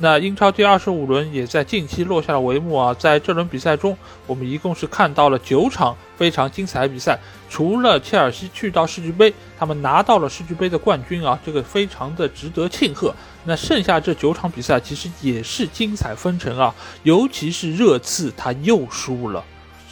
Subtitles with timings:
[0.00, 2.94] 那英超第二十五轮也在近期落下了帷幕啊！
[2.94, 3.98] 在这轮比赛中，
[4.28, 7.18] 我们一共是看到了九场非常精彩的比赛。
[7.50, 13.12] 除了切尔西去到世俱杯，他们拿到了世俱杯的冠军啊，这个非常的值得庆贺。
[13.42, 19.44] 那剩下这九场比赛其实也是精彩纷呈啊，尤其是热刺他又输了。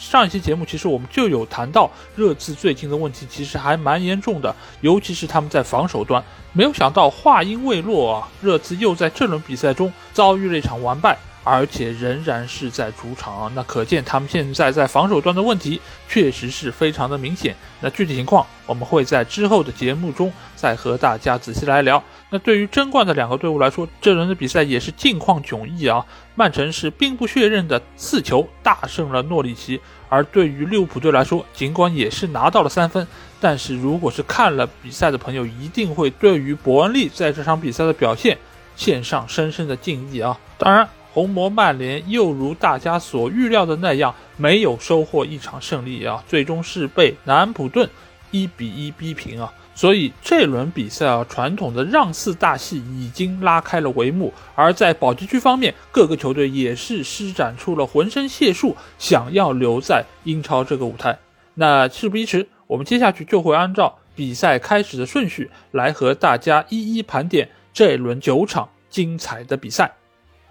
[0.09, 6.23] 上一期节目其实我们就有谈到热刺最近的问题，其实还蛮严重的，尤其是他们在防守端。
[6.53, 11.17] 没有想到话音未落啊，热刺又在这轮比赛中遭遇了一场完败，
[11.47, 13.51] 而且仍然是在主场啊。
[13.55, 17.55] 那可见他们现在在防守端的问题确实是非常的明显。
[17.79, 22.03] 那具体情况我们会在之后的节目中再和大家仔细来聊。
[22.29, 26.05] 那对于争冠的两个队伍来说，这轮的比赛也是境况迥异啊。
[26.35, 33.07] 曼城是兵不血刃的四球大胜了诺里奇，而对于利物浦队来说，尽管也是拿到了三分，
[33.39, 38.37] 但是如果是看了比赛的朋友，一定会对于伯恩利在这场比赛的表现
[38.75, 40.37] 献上深深的敬意啊。
[40.57, 47.89] 当然，红魔曼联又如大家所预料的那样，没有收获一场胜利啊，最终是被南安普顿
[48.29, 49.51] 一比一逼平啊。
[49.73, 54.31] 所以这轮比赛啊，传统的让四大戏已经拉开了帷幕。
[54.53, 61.17] 而在保级区方面，各个球队也是施展出了浑身解数，想要留在英超这个舞台。
[61.55, 69.95] 那事不宜迟，我们接下去就会按照比赛开始的顺序来和大家一一盘点这一轮九场精彩的比赛。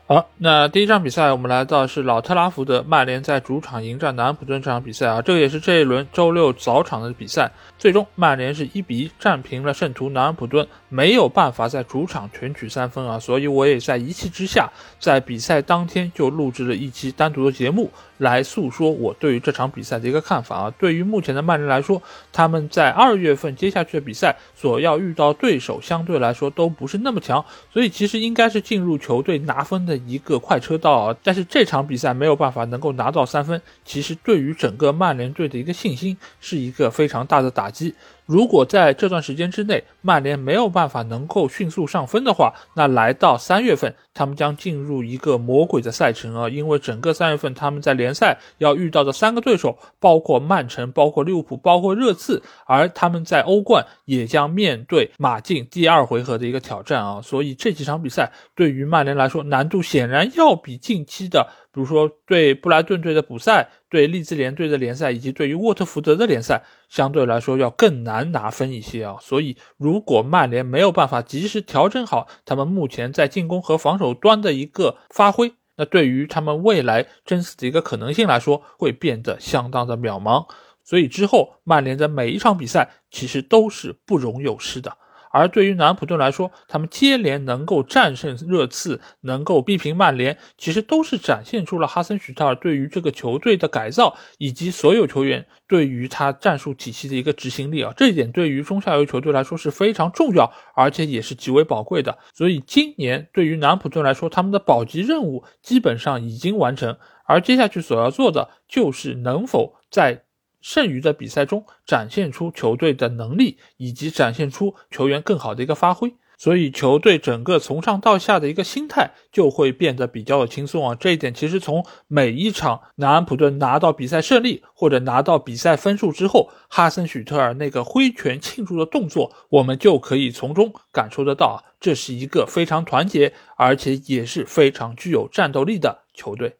[0.08, 7.50] 好，那第一场比赛，我们来到是老特拉福德，曼联在主场迎战南安普顿这场比赛啊，这个也是这一轮周六早场的比赛。
[7.76, 17.90] 最终，曼联是一比一战平了圣徒南安普顿，没有办法在主场全取三分啊，所以我也在一气之下，在比赛当天就录制了一期单独的节目。
[18.18, 20.74] 来诉说我对于这场比赛的一个看法啊。
[20.78, 31.16] 对于目前的曼联来说，他们在二月份接下去的比赛所要遇到对手相对来说都不是那么强，所以其实应该是进入球队拿分的一个快车道啊。
[31.22, 37.94] 但是这场比赛没有办法能够拿到三分，其实对于整个曼联队的一个信心是一个非常大的打击。
[38.26, 46.48] 如果在这段时间之内，曼联没有办法能够迅速上分的话，那来到三月份，他们将进入一个魔鬼的赛程啊！
[46.48, 57.22] 因为整个三月份他们在联赛要遇到的三个对手，包括曼城、包括利物浦、包括热刺，而他们在欧冠也将面对马竞第二回合的一个挑战啊！
[57.22, 61.48] 所以这几场比赛对于曼联来说，难度显然要比近期的。
[61.76, 69.18] 比如说，对布莱顿队的补赛，对利兹联队的联赛，以及对于沃特福德的联赛，相对来说要更难拿分一些啊。
[69.20, 80.46] 所以，如果曼联没有办法及时调整好他们目前在进攻和防守端的一个发挥，那对于他们未来争四的一个可能性来说，会变得相当的渺茫。
[80.82, 84.96] 所以之后，曼联的每一场比赛其实都是不容有失的。
[85.36, 97.92] 而对于南安普顿来说，他们接连能够战胜热刺，能够逼平曼联，其实都是展现出了哈森许特尔对于这个球队的改造，以及所有球员对于他战术体系的一个执行力啊。
[97.96, 102.16] 这一点对于中下游球队来说是非常重要，而且也是极为宝贵的。
[102.32, 110.25] 所以今年对于南安普顿来说，他们的保级任务基本上已经完成，而接下去所要做的就是能否在。
[110.60, 120.94] 剩余的比赛中展现出球队的能力，以及展现出球员更好的一个发挥，所以球队整个从上到下的一个心态就会变得比较的轻松啊。
[120.94, 136.56] 这一点其实从每一场南安普顿拿到比赛胜利或者拿到比赛分数之后，哈森许特尔那个挥拳庆祝的动作，我们就可以从中感受得到啊，这是一个非常团结，而且也是非常具有战斗力的球队。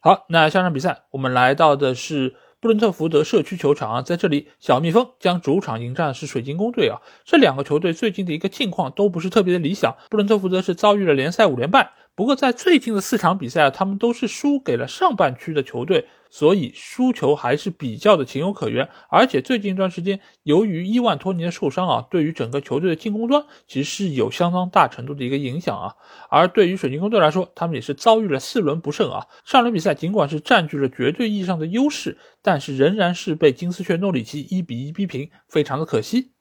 [0.00, 2.36] 好，那下场比赛我们来到的是。
[2.62, 7.00] 布伦特福德社区球场啊，在这里，小蜜蜂将主场迎战的是水晶宫队啊。
[7.24, 9.96] 这两个球队最近的一个近况都不是特别的理想。
[10.10, 11.92] 布伦特福德是遭遇了联赛五连败。
[12.16, 18.86] 不过，在最近的四场比赛啊，他们都是输给了上半区的球队，所以输球还是比较的情有可原。
[19.08, 25.94] 而且最近一段时间，由于伊万托尼的受伤啊，对于整个球队的进攻端其实是有相当大程度的一个影响啊。
[26.28, 29.26] 而对于水晶宫队来说，他们也是遭遇了四轮不胜啊。
[29.46, 36.32] 上轮比赛尽管是占据了绝对意义上的优势，但是仍然是被金丝雀诺里奇一比一逼平，非常的可惜。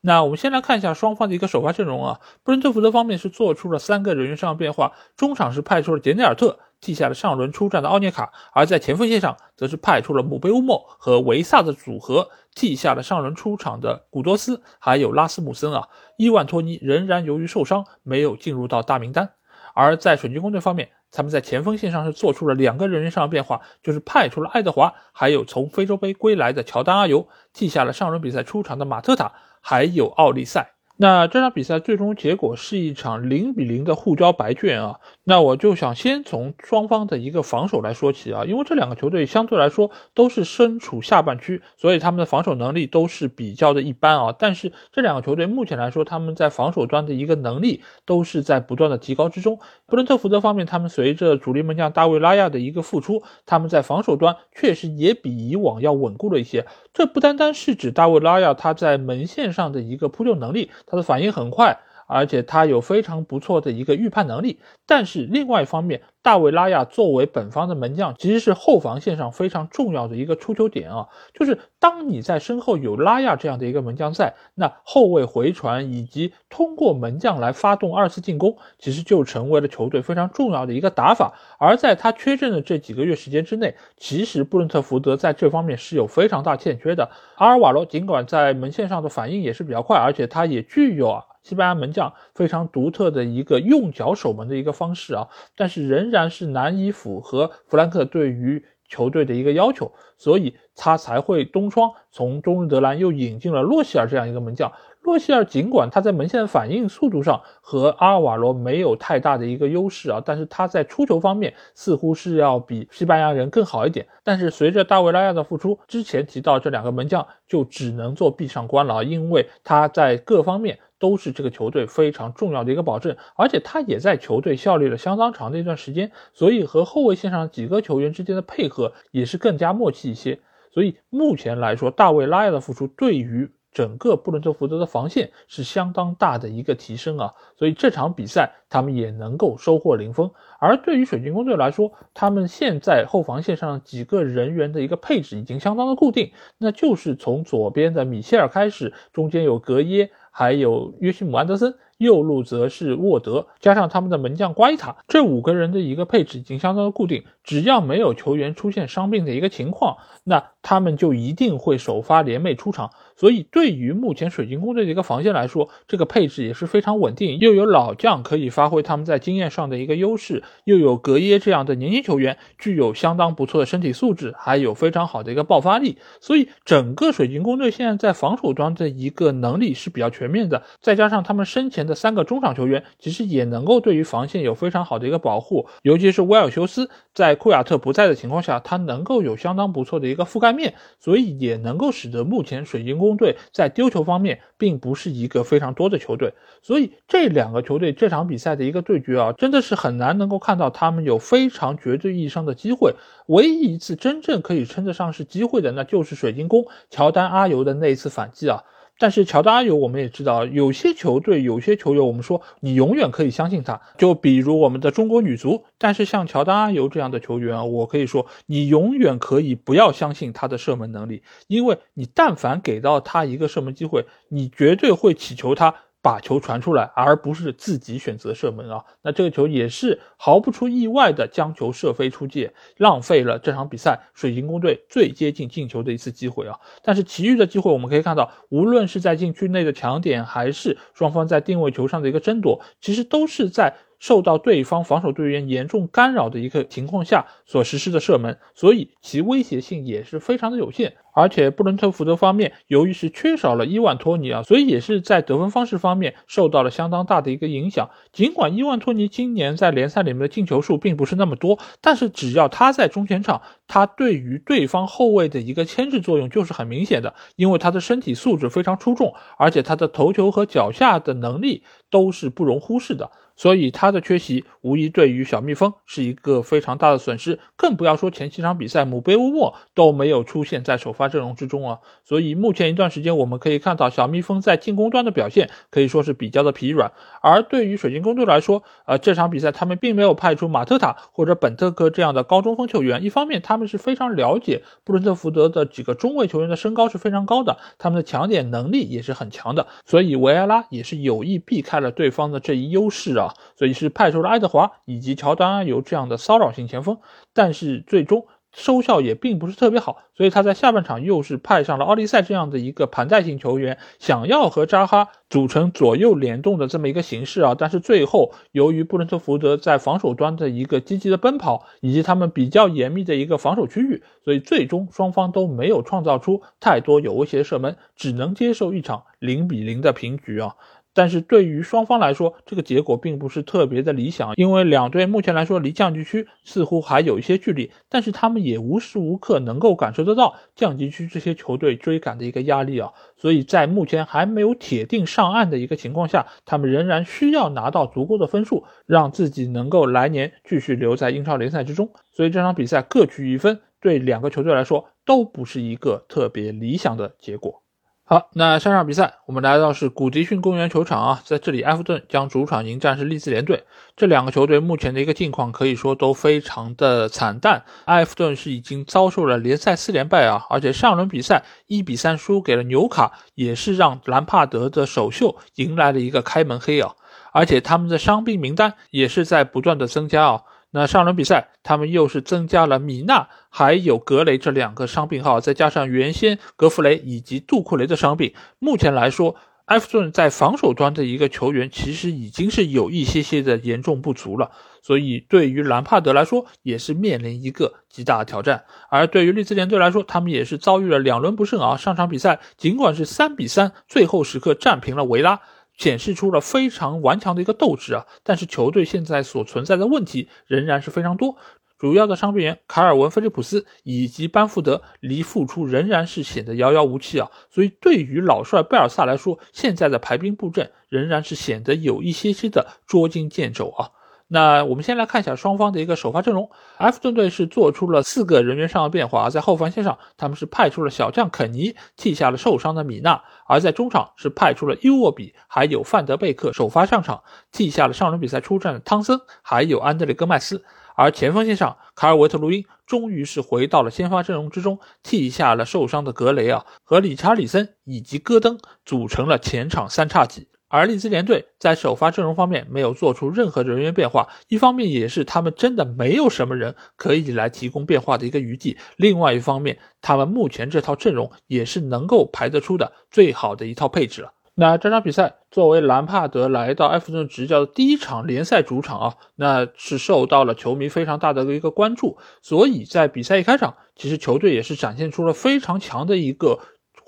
[0.00, 6.58] 那我们先来看一下双方的一个首发阵容啊，布伦特福德方面是做出了三个人员上的变化，中场是派出了杰内尔特。
[6.78, 15.88] 替下了上轮出战的奥涅卡，而在前锋线上则是派出了姆贝乌莫和维萨的组合，替下了上轮出场的古多斯，还有拉斯姆森啊。
[16.18, 19.30] 伊万托尼仍然由于受伤没有进入到大名单。
[19.76, 30.75] 而在水晶宫队方面，他们在前锋线上是做出了两个人员上的变化，就是派出了爱德华，还有从非洲杯归来的乔丹阿尤，替下了上轮比赛出场的马特塔，还有奥利赛。
[30.98, 34.98] 那这场比赛最终结果是一场零比零的互交白卷啊。
[35.24, 44.34] 那我就想先从双方的一个防守来说起啊，因为这两个球队相对来说都是身处下半区，所以他们的防守能力都是比较的一般啊。
[44.38, 49.58] 但是这两个球队目前来说，他们在防守端的一个能力都是在不断的提高之中。
[49.84, 56.64] 布伦特福德方面，他们随着主力门将大卫拉亚的一个复出，他们在防守端确实也比以往要稳固了一些。
[56.94, 60.70] 这不单单是指大卫拉亚他在门线上的一个扑救能力。
[60.86, 64.60] 他的反应很快，而且他有非常不错的一个预判能力。
[64.86, 71.08] 但是另外一方面，大卫拉亚作为本方的门将，其实是后防线上非常重要的一个出球点啊。
[71.34, 81.34] 就是当你在身后有拉亚这样的一个门将在，那后卫回传以及通过门将来发动二次进攻，其实就成为了球队非常重要的一个打法。
[81.58, 87.10] 而在他缺阵的这几个月时间之内，其实布伦特福德在这方面是有非常大欠缺的。
[87.36, 91.24] 阿尔瓦罗尽管在门线上的反应也是比较快，而且他也具有啊。
[91.46, 104.72] 西班牙门将非常独特的一个用脚守门的一个方式啊，但是仍然是难以符合弗兰克对于球队的一个要求，所以他才会东窗从中日德兰又引进了洛希尔这样一个门将。
[105.02, 114.04] 洛希尔尽管他在门线的反应速度上和阿尔瓦罗没有太大的一个优势啊，但是他在出球方面似乎是要比西班牙人更好一点。
[114.24, 120.76] 但是随着大卫拉亚的复出，之前提到这两个门将就只能做壁上观了啊，因为他在各方面。
[120.98, 130.40] 都是这个球队非常重要的一个保证，而且他也在球队效力了相当长的一段时间，所以和后卫线上几个球员之间的配合也是更加默契一些。
[130.72, 140.30] 所以目前来说，大卫拉亚的复出对于整个布伦特福德的防线是相当大的一个提升啊，所以这场比赛他们也能够收获零封。
[140.58, 150.10] 而对于水晶宫队来说，他们现在后防线上几个人员的一个配置已经相当的固定，那就是从左边的米切尔开始，中间有格耶。
[150.38, 157.24] 还有约西姆·安德森，右路则是沃德，加上他们的门将瓜伊塔，这五个人的一个配置已经相当的固定。
[157.42, 162.90] 只要没有球员出现伤病的一个情况，那他们就一定会首发联袂出场。
[163.14, 175.98] 所以，对于目前水晶宫队的一个防线来说，这个配置也是非常稳定，又有老将可以发挥他们在经验上的一个优势，又有格耶这样的年轻球员具有相当不错的身体素质，还有非常好的一个爆发力。
[176.20, 180.64] 所以，整个水晶宫队现在在防守端的一个能力是比较全面的。
[180.80, 193.16] 再加上他们身前的三个中场球员，其实也能够对于防线有非常好的一个保护，尤其是威尔修斯在库亚特不在的情况下，他能够有相当不错的一个覆盖面，所以也能够使得目前水晶宫。
[193.16, 202.94] 队在丢球方面并不是一个非常多的球队，所以这两个球队这场比赛的一个对决啊，真的是很难能够看到他们有非常绝对意义上的机会。
[203.28, 208.64] 唯一一次真正可以称得上是机会的，那就是水晶宫乔丹阿尤的那一次反击啊。
[208.98, 213.80] 但是乔丹阿尤，我们也知道，有些球队、有些球员，我们说你永远可以相信他。
[213.98, 225.74] 就比如我们的中国女足，但是像乔丹阿尤这样的球员，我可以说你永远可以不要相信他的射门能力，因为你但凡给到他一个射门机会，你绝对会祈求他。
[226.06, 228.84] 把球传出来，而不是自己选择射门啊！
[229.02, 236.56] 那这个球也是毫不出意外的将球射飞出界，浪费了这场比赛水晶宫队最接近进球的一次机会啊！
[236.84, 243.74] 但是其余的机会我们可以看到，无论是在禁区内的抢点，还是双方在定位球上的一个争夺，其实都是在。
[243.98, 250.94] 受到对方防守队员严重干扰的一个情况下所实施的射门，所以其威胁性也是非常的有限。
[251.14, 257.88] 而且布伦特福德方面由于是缺少了伊万托尼啊，所以也是在得分方式方面受到了相当大的一个影响。
[258.12, 273.10] 尽管伊万托尼今年在联赛里面的进球数并不是那么多，但是只要他在中前场，他对于对方后卫的一个牵制作用就是很明显的，因为他的身体素质非常出众，而且他的头球和脚下的能力都是不容忽视的。
[273.36, 281.06] 所以他的缺席无疑对于小蜜蜂是一个非常大的损失，更不要说前七场比赛姆贝乌莫都没有出现在首发。
[281.08, 281.78] 阵容之中啊。
[282.04, 286.92] 所以目前一段时间，我们可以看到小蜜蜂在进攻端的表现可以说是比较的疲软。
[287.20, 293.04] 而对于水晶宫队来说，呃，这场比赛他们并没有派出马特塔或者本特科这样的高中锋球员。
[293.04, 303.25] 一方面，他们是非常了解布伦特福德的几个中卫球员的身高是非常高的，他们的抢点能力也是很强的，所以维埃拉也是有意避开了对方的这一优势啊，
[303.56, 306.98] 所以是派出了爱德华以及乔丹阿尤这样的骚扰型前锋，
[307.32, 308.26] 但是最终。
[308.52, 317.54] 收效也并不是特别好，所以他在下半场又是派上了奥利塞这样的一个盘带型球员，想要和扎哈组成左右联动的这么一个形式啊。
[317.54, 330.54] 但是最后由于布伦特福德在防守端的一个积极的奔跑，以及他们比较严密的一个防守区域，所以最终双方都没有创造出太多有威胁射门，只能接受一场零比零的平局啊。
[330.96, 351.90] 但是对于双方来说，这个结果并不是特别的理想，因为两队目前来说离降级区似乎还有一些距离，但是他们也无时无刻能够感受得到降级区这些球队追赶的一个压力啊，所以在目前还没有铁定上岸的一个情况下，他们仍然需要拿到足够的分数，让自己能够来年继续留在英超联赛之中。
[352.10, 357.62] 所以这场比赛各取一分，对两个球队来说都不是一个特别理想的结果。
[358.08, 363.64] 好，那上场比赛我们来到是古迪逊公园球场啊，在这里埃弗顿将主场迎战是利兹联队。
[363.96, 367.64] 这两个球队目前的一个境况可以说都非常的惨淡。
[367.86, 376.94] 埃弗顿是已经遭受了联赛四连败啊，而且上轮比赛一比三输给了纽卡，也是让兰帕德的首秀迎来了一个开门黑啊。
[377.32, 380.42] 而且他们的伤病名单也是在不断的增加啊。
[380.70, 394.50] 那上轮比赛，他们又是增加了米纳还有格雷这两个伤病号，再加上原先格弗雷以及杜库雷的伤病，目前来说，埃弗顿在防守端的一个球员其实已经是有一些些的严重不足了，
[394.82, 398.64] 所以对于兰帕德来说，也是面临一个极大的挑战。
[398.90, 405.40] 而对于利兹联队来说，他们也是遭遇了两轮不胜啊，上场比赛尽管是三比三，最后时刻战平了维拉。
[405.76, 408.06] 显示出了非常顽强的一个斗志啊！
[408.22, 411.36] 但是球队现在所存在的问题仍然是非常多，
[411.78, 417.30] 主要的伤病员卡尔文·菲利普斯以及班福德离复出仍然是显得遥遥无期啊！
[417.50, 423.90] 所以对于老帅贝尔萨来说，现在的排兵布阵仍然是显得有一些些的捉襟见肘啊！
[424.28, 426.50] 那我们先来看一下双方的一个首发阵容。
[426.78, 440.58] 埃弗顿队是做出了四个人员上的变化，在后防线上，他们是派出了小将肯尼替下了受伤的米纳；而在中场是派出了伊沃比还有范德贝克首发上场，替下了上轮比赛出战的汤森还有安德烈戈麦斯；
[440.96, 450.48] 而前锋线上，卡尔维特卢因终于是回到了先发阵容之中，替下了受伤的格雷啊和理查里森以及戈登组成了前场三叉戟。
[450.68, 464.32] 而利兹联队在首发阵容方面没有做出任何人员变化，一方面也是他们真的没有什么人可以来提供变化的一个余地，另外一方面，他们目前这套阵容也是能够排得出的最好的一套配置了。
[464.58, 476.58] 那这场比赛作为兰帕德来到埃弗顿执教的第一场联赛主场啊，那是受到了球迷非常大的一个关注，所以在比赛一开场，其实球队也是展现出了非常强的一个。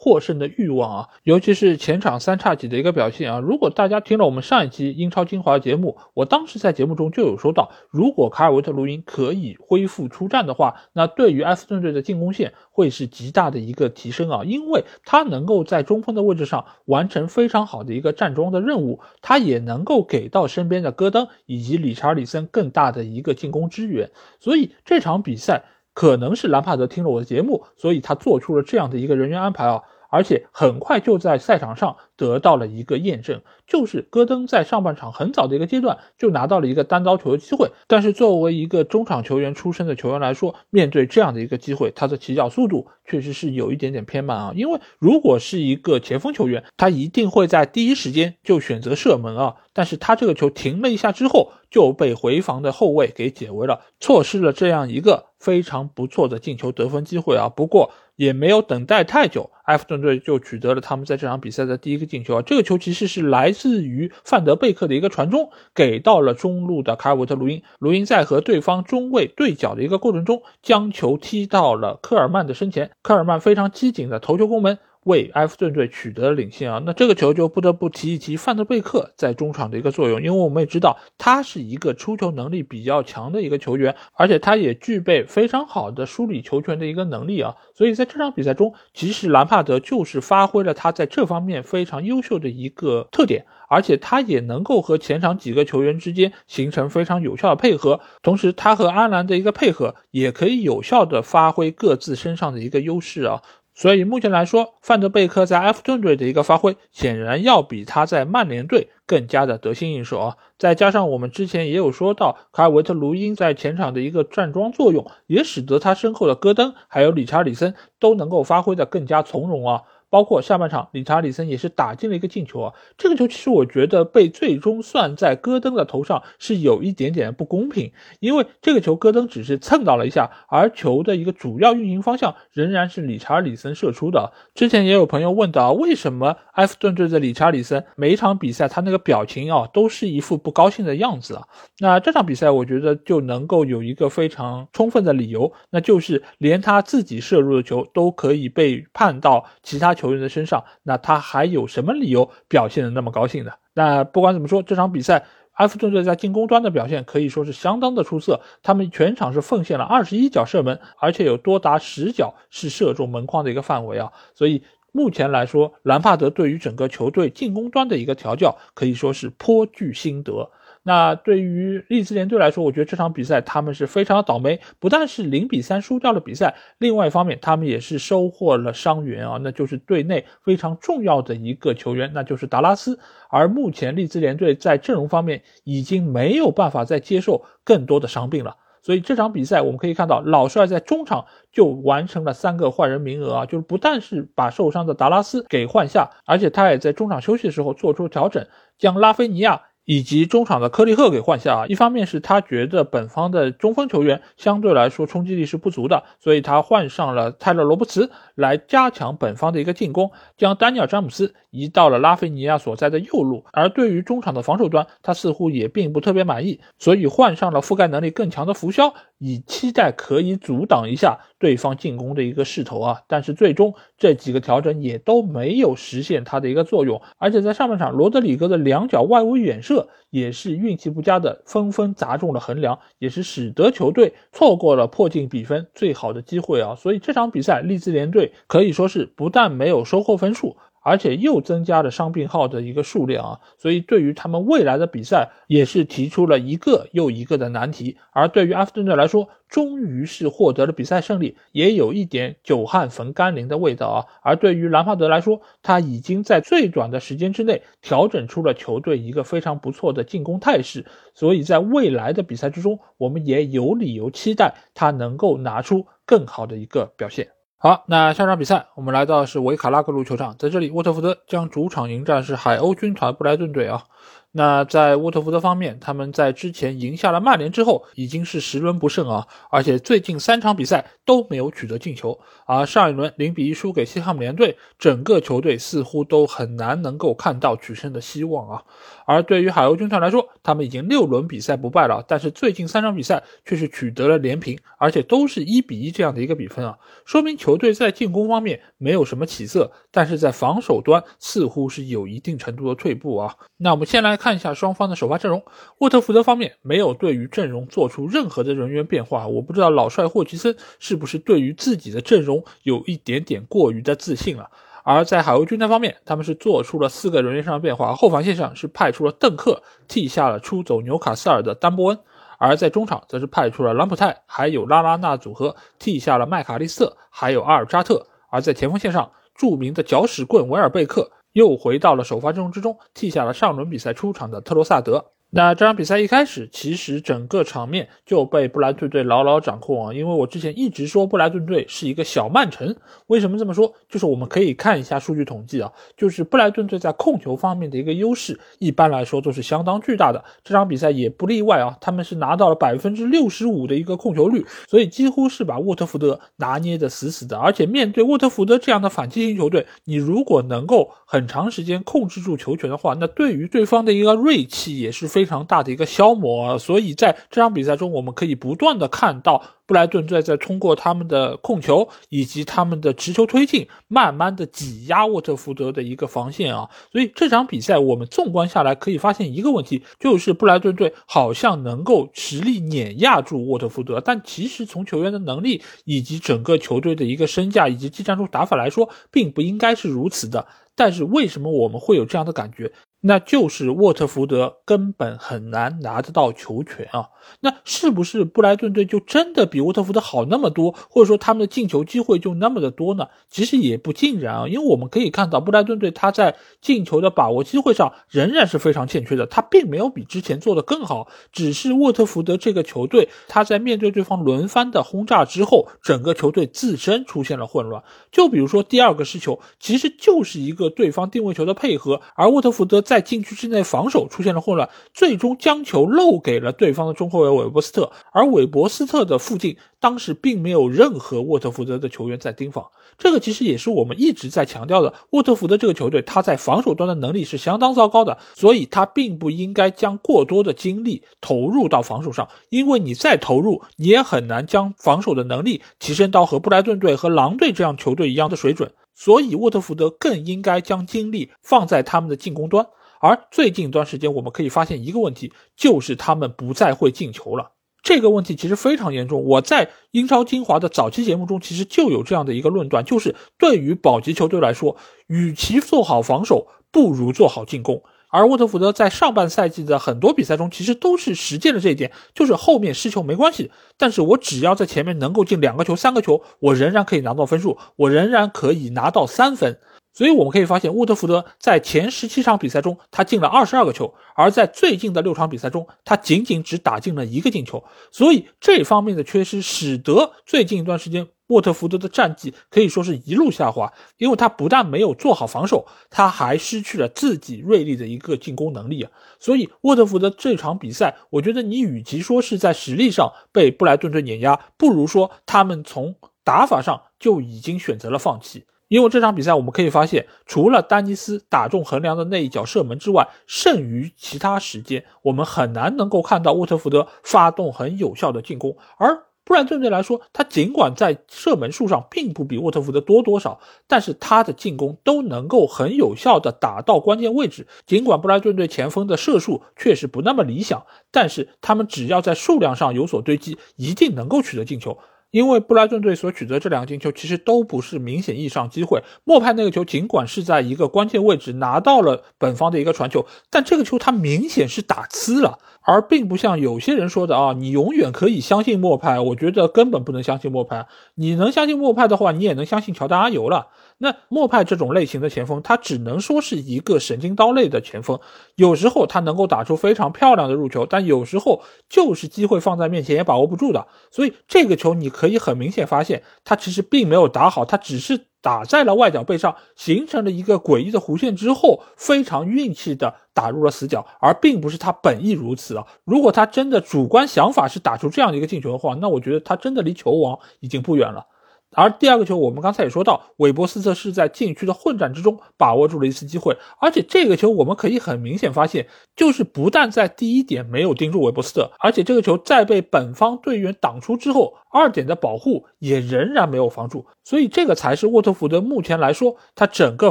[0.00, 3.40] 获胜的欲望啊，尤其是前场三叉戟的一个表现啊。
[3.40, 25.64] 如果大家听了我们上一期英超精华节目，我当时在节目中就有说到，如果卡尔维特卢因可以恢复出战的话，那对于埃弗顿队的进攻线会是极大的一个提升啊，因为他能够在中锋的位置上完成非常好的一个站桩的任务，他也能够给到身边的戈登以及理查里森更大的一个进攻支援，所以这场比赛。
[25.98, 51.52] 可能是兰帕德听了我的节目，所以他做出了这样的一个人员安排啊，而且很快就在赛场上得到了一个验证，就是戈登在上半场很早的一个阶段就拿到了一个单刀球的机会，但是作为一个中场球员出身的球员来说，面对这样的一个机会，他的起脚速度确实是有一点点偏慢啊，因为如果是一个前锋球员，他一定会在第一时间就选择射门啊，但是他这个球停了一下之后。
[51.70, 57.50] 就被回防的后卫给解围了，错失了这样一个非常不错的进球得分机会啊！
[57.50, 62.42] 不过也没有等待太久，埃弗顿队就取得了他们在这场比赛的第一个进球啊！
[62.42, 74.78] 这个球其实是来自于范德贝克的一个传中，给到了中路的卡尔维特卢因，卢因在和对方中卫对角的一个过程中，将球踢到了科尔曼的身前，科尔曼非常机警的头球攻门。
[75.08, 103.42] 为埃弗顿队取得了领先啊，那这个球就不得不提一提范德贝克在中场的一个作用，因为我们也知道他是一个出球能力比较强的一个球员，而且他也具备非常好的梳理球权的一个能力啊，所以在这场比赛中，其实兰帕德就是发挥了他在这方面非常优秀的一个特点，而且他也能够和前场几个球员之间形成非常有效的配合，同时他和阿兰的一个配合也可以有效的发挥各自身上的一个优势啊。
[103.78, 110.36] 所以目前来说，范德贝克在埃弗顿队的一个发挥，显然要比他在曼联队更加的得心应手啊。
[110.58, 119.82] 再加上我们之前也有说到，卡尔维特卢因在前场的一个站桩作用，也使得他身后的戈登还有理查里森都能够发挥的更加从容啊。
[120.10, 122.74] 包括下半场，理查里森也是打进了一个进球啊。
[122.96, 134.32] 这个球其实我觉得被最终算在戈登的头上是有一点点不公平，因为这个球戈登只是蹭到了一下，而球的一个主要运行方向仍然是理查里森射出的。
[134.54, 141.42] 之前也有朋友问到，为什么埃弗顿队的理查里森每一场比赛他那个表情啊都是一副不高兴的样子啊？
[141.80, 149.97] 那这场比赛我觉得就能够有一个非常充分的理由，那就是连他自己射入的球都可以被判到其他。
[149.98, 153.50] 球员的身上，那他还有什么理由表现的那么高兴呢？
[153.74, 164.12] 那不管怎么说，这场比赛埃弗顿队在进攻端的表现可以说是相当的出色，他们全场是奉献了二十一脚射门，而且有多达十脚是射中门框的一个范围啊！
[164.34, 164.62] 所以
[164.92, 170.50] 目前来说，兰帕德对于整个球队进攻端的一个调教可以说是颇具心得。
[170.82, 182.98] 那对于利兹联队来说，我觉得这场比赛他们是非常倒霉，不但是零比三输掉了比赛，另外一方面他们也是收获了伤员啊，那就是队内非常重要的一个球员，那就是达拉斯。
[183.28, 198.46] 而目前利兹联队在阵容方面已经没有办法再接受更多的伤病了，所以这场比赛我们可以看到，老帅在中场就完成了三个换人名额啊，就是不但是把受伤的达拉斯给换下，而且他也在中场休息的时候做出调整，
[198.78, 199.60] 将拉菲尼亚。
[199.88, 201.60] 以及中场的科利赫给换下。
[201.60, 213.44] 啊，一方面是他觉得本方的中锋球员相对来说冲击力是不足的，所以他换上了泰勒罗伯茨来加强本方的一个进攻，将丹尼尔詹姆斯移到了拉菲尼亚所在的右路。
[213.52, 223.02] 而对于中场的防守端，他似乎也并不特别满意，所以换上了覆盖能力更强的福肖，以期待可以阻挡一下对方进攻的一个势头啊。
[223.08, 229.88] 但是最终这几个调整也都没有实现它的一个作用，而且在上半场罗德里戈的两脚外围远射。
[230.10, 236.74] 也是运气不佳的，纷纷砸中了横梁，也是使得球队错过了破镜比分最好的机会啊！
[236.76, 240.56] 所以这场比赛，利兹联队可以说是不但没有收获分数。
[240.88, 247.98] 而且又增加了伤病号的一个数量啊，所以对于他们未来的比赛也是提出了一个又一个的难题。
[248.10, 253.98] 而对于阿斯顿队来说，终于是获得了比赛胜利，也有一点久旱逢甘霖的味道啊。
[254.22, 267.37] 而对于兰帕德来说，他已经在最短的时间之内调整出了球队一个非常不错的进攻态势，所以在未来的比赛之中，我们也有理由期待他能够拿出更好的一个表现。
[267.60, 273.82] 好，那下场比赛我们来到是维卡拉格鲁球场，在这里沃特福德将主场迎战是海鸥军团布莱顿队啊。
[274.30, 282.16] 那在沃特福德方面，他们在之前赢下了曼联之后，已经是十轮不胜啊，而且最近三场比赛都没有取得进球。
[282.46, 288.62] 而上一轮零比一输给西汉姆联队，整个球队似乎都很难能够看到取胜的希望啊。
[289.08, 303.34] 而对于海鸥军团来说，他们已经六轮比赛不败了，但是最近三场比赛却是取得了连平，而且都是一比一这样的一个比分啊，说明球队在进攻方面没有什么起色，但是在防守端似乎是有一定程度的退步啊。
[303.56, 304.28] 那我们先来看。
[304.38, 305.42] 一下双方的首发阵容，
[305.78, 314.48] 沃特福德方面没有对于阵容做出任何的人员变化，我不知道老帅霍奇森是不是对于自己的阵容有一点点过于的自信了。
[314.90, 321.98] 而在海鸥军团方面，他们是做出了四个人员上的变化，后防线上是派出了邓克替下了出走纽卡斯尔的丹波恩，
[322.38, 331.10] 而在中场则是派出了兰普泰还有拉拉纳组合替下了麦卡利斯特还有阿尔扎特，而在前锋线上，著名的搅屎棍维尔贝克。
[331.34, 335.12] 又回到了首发阵容之中，替下了上轮比赛出场的特罗萨德。
[335.30, 339.92] 那这场比赛一开始，其实整个场面就被布莱顿队牢牢掌控啊！
[339.92, 342.74] 因为我之前一直说布莱顿队是一个小曼城，
[343.08, 343.74] 为什么这么说？
[343.90, 350.24] 就是我们可以看一下数据统计啊，就是布莱顿队在控球方面的一个优势，一般来说都是相当巨大的。
[350.42, 357.36] 这场比赛也不例外啊，他们是拿到了百分之六十五的一个控球率，所以几乎是把沃特福德拿捏的死死的。
[357.36, 365.17] 而且面对沃特福德这样的反击型球队，你如果能够很长时间控制住球权的话，那对于对方的一个锐气也是非。
[365.18, 376.70] 非常大的一个消磨，所以在这场比赛中，我们可以不断的看到布莱顿队在通过他们的控球以及他们的持球推进，慢慢的挤压沃特福德的一个防线啊。
[376.92, 390.46] 所以这场比赛我们纵观下来，可以发现一个问题，就是布莱顿队好像能够实力碾压住沃特福德，但其实从球员的能力以及整个球队的一个身价以及技战术打法来说，并不应该是如此的。
[390.76, 392.70] 但是为什么我们会有这样的感觉？
[393.00, 397.10] 那就是沃特福德根本很难拿得到球权啊！
[397.40, 403.06] 那是不是布莱顿队就真的比沃特福德好那么多，或者说他们的进球机会就那么的多呢？
[403.30, 417.84] 其实也不尽然啊，因为我们可以看到布莱顿队他在进球的把握机会上仍然是非常欠缺的，他并没有比之前做的更好，只是沃特福德这个球队他在面对对方轮番的轰炸之后，整个球队自身出现了混乱。
[418.10, 422.82] 就比如说第二个失球，其实就是一个对方定位球的配合，而沃特福德。
[422.88, 432.64] 在禁区之内防守出现了混乱，最终将球漏给了对方的中后卫韦伯斯特，而韦伯斯特的附近当时并没有任何沃特福德的球员在盯防。
[432.96, 448.72] 这个其实也是我们一直在强调的，沃特福德这个球队他在防守端的能力是相当糟糕的，所以他并不应该将过多的精力投入到防守上，因为你再投入，你也很难将防守的能力提升到和布莱顿队和狼队这样球队一样的水准。
[448.94, 452.66] 所以沃特福德更应该将精力放在他们的进攻端。
[453.00, 457.52] 而最近一段时间，我们可以发现一个问题，就是他们不再会进球了。
[457.82, 459.24] 这个问题其实非常严重。
[459.24, 467.82] 我在英超精华的早期节目中，其实就有这样的一个论断，就是对于保级球队来说，与其做好防守，不如做好进攻。
[468.10, 479.60] 而沃特福德在上半赛季的很多比赛中，其实都是实践了这一点，就是后面失球没关系，但是我只要在前面能够进两个球、三个球，我仍然可以拿到分数，我仍然可以拿到三分。
[479.98, 487.64] 所以我们可以发现，沃特福德在前十七场比赛中，他进了二十二个球；而在最近的六场比赛中，他仅仅只打进了一个进球。
[487.90, 493.72] 所以这方面的缺失，使得最近一段时间沃特福德的战绩可以说是一路下滑。
[493.96, 498.92] 因为他不但没有做好防守，他还失去了自己锐利的一个进攻能力啊！
[499.18, 508.44] 所以沃特福德这场比赛，我觉得你与其说是在实力上被布莱顿队碾压，不如说他们从打法上就已经选择了放弃。
[508.68, 518.56] 因为这场比赛，我们可以发现，除了丹尼斯打中横梁的那一脚射门之外，剩余其他时间，我们很难能够看到沃特福德发动很有效的进攻。
[518.76, 527.46] 而布莱顿队来说，他尽管在射门数上并不比沃特福德多多少，但是他的进攻都能够很有效的打到关键位置。
[527.66, 534.78] 尽管布莱顿队前锋的射术确实不那么理想，但是他们只要在数量上有所堆积，一定能够取得进球。
[535.10, 538.82] 因为布莱顿队所取得这两个进球，其实都不是明显意义上机会。
[539.04, 549.00] 莫派那个球尽管是在一个关键位置拿到了本方的一个传球，但这个球他明显是打呲了，而并不像有些人说的啊，你永远可以相信莫派。
[549.00, 550.66] 我觉得根本不能相信莫派。
[550.94, 553.48] 你能相信莫派的话，你也能相信乔丹阿尤了。
[553.78, 557.98] 那莫派这种类型的前锋，他只能说是一个神经刀类的前锋。
[558.34, 563.68] 有时候他能够打出非常漂亮的入球，但有时候就是机会放在面前也把握不住的。
[563.90, 575.64] 所以这个球你可以很明显发现，他其实并没有打好，他只是打在了外脚背上，形成了一个诡异的弧线之后，非常运气的打入了死角，而并不是他本意如此啊。
[575.84, 581.06] 如果他真的主观想法是打出这样的一个进球的话，那我觉得他真的离球王已经不远了。
[581.54, 599.90] 而第二个球，我们刚才也说到，韦伯斯特是在禁区的混战之中把握住了一次机会，而且这个球我们可以很明显发现，就是不但在第一点没有盯住韦伯斯特，而且这个球在被本方队员挡出之后，二点的保护也仍然没有防住，所以这个才是沃特福德目前来说他整个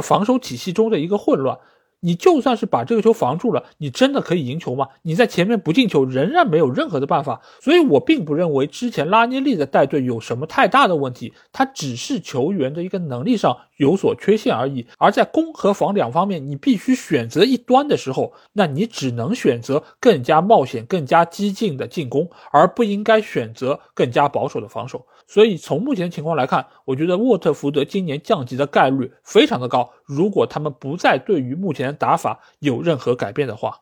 [0.00, 1.58] 防守体系中的一个混乱。
[2.00, 4.88] 你就算是把这个球防住了，你真的可以赢球吗？
[5.02, 7.40] 你在前面不进球，仍然没有任何的办法。
[7.60, 14.86] 所以我并不认为之前拉涅利的带队有什么太大的问题，他只是球员的一个能力上有所缺陷而已。
[14.98, 25.06] 而在攻和防两方面，你必须选择一端的时候，那你只能选择更加冒险、更加激进的进攻，而不应该选择更加保守的防守。
[25.26, 29.90] 所以从目前情况来看，我觉得沃特福德今年降级的概率非常的高。
[30.04, 33.80] 如果他们不再对于目前的打法有任何改变的话，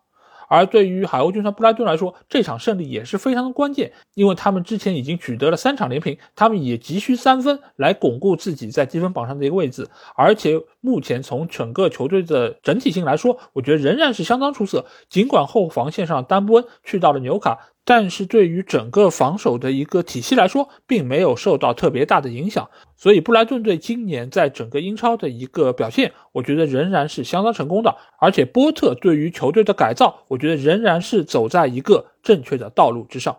[0.49, 9.89] 而对于海鸥军团布莱顿来说，这场胜利也是非常的关键，因为他们之前已经取得了三场连平，他们也急需三分来巩固自己在积分榜上的一个位置。
[10.15, 14.87] 而且目前从整个球队的整体性来说，我觉得仍然是相当出色。
[15.09, 17.59] 尽管后防线上丹布恩去到了纽卡。
[17.87, 27.97] 但是对于整个防守的一个体系来说，并没有受到特别大的影响，所以布莱顿队今年在整个英超的一个表现，我觉得仍然是相当成功的。
[28.19, 33.37] 而且波特对于球队的改造，我觉得仍然是走在一个正确的道路之上。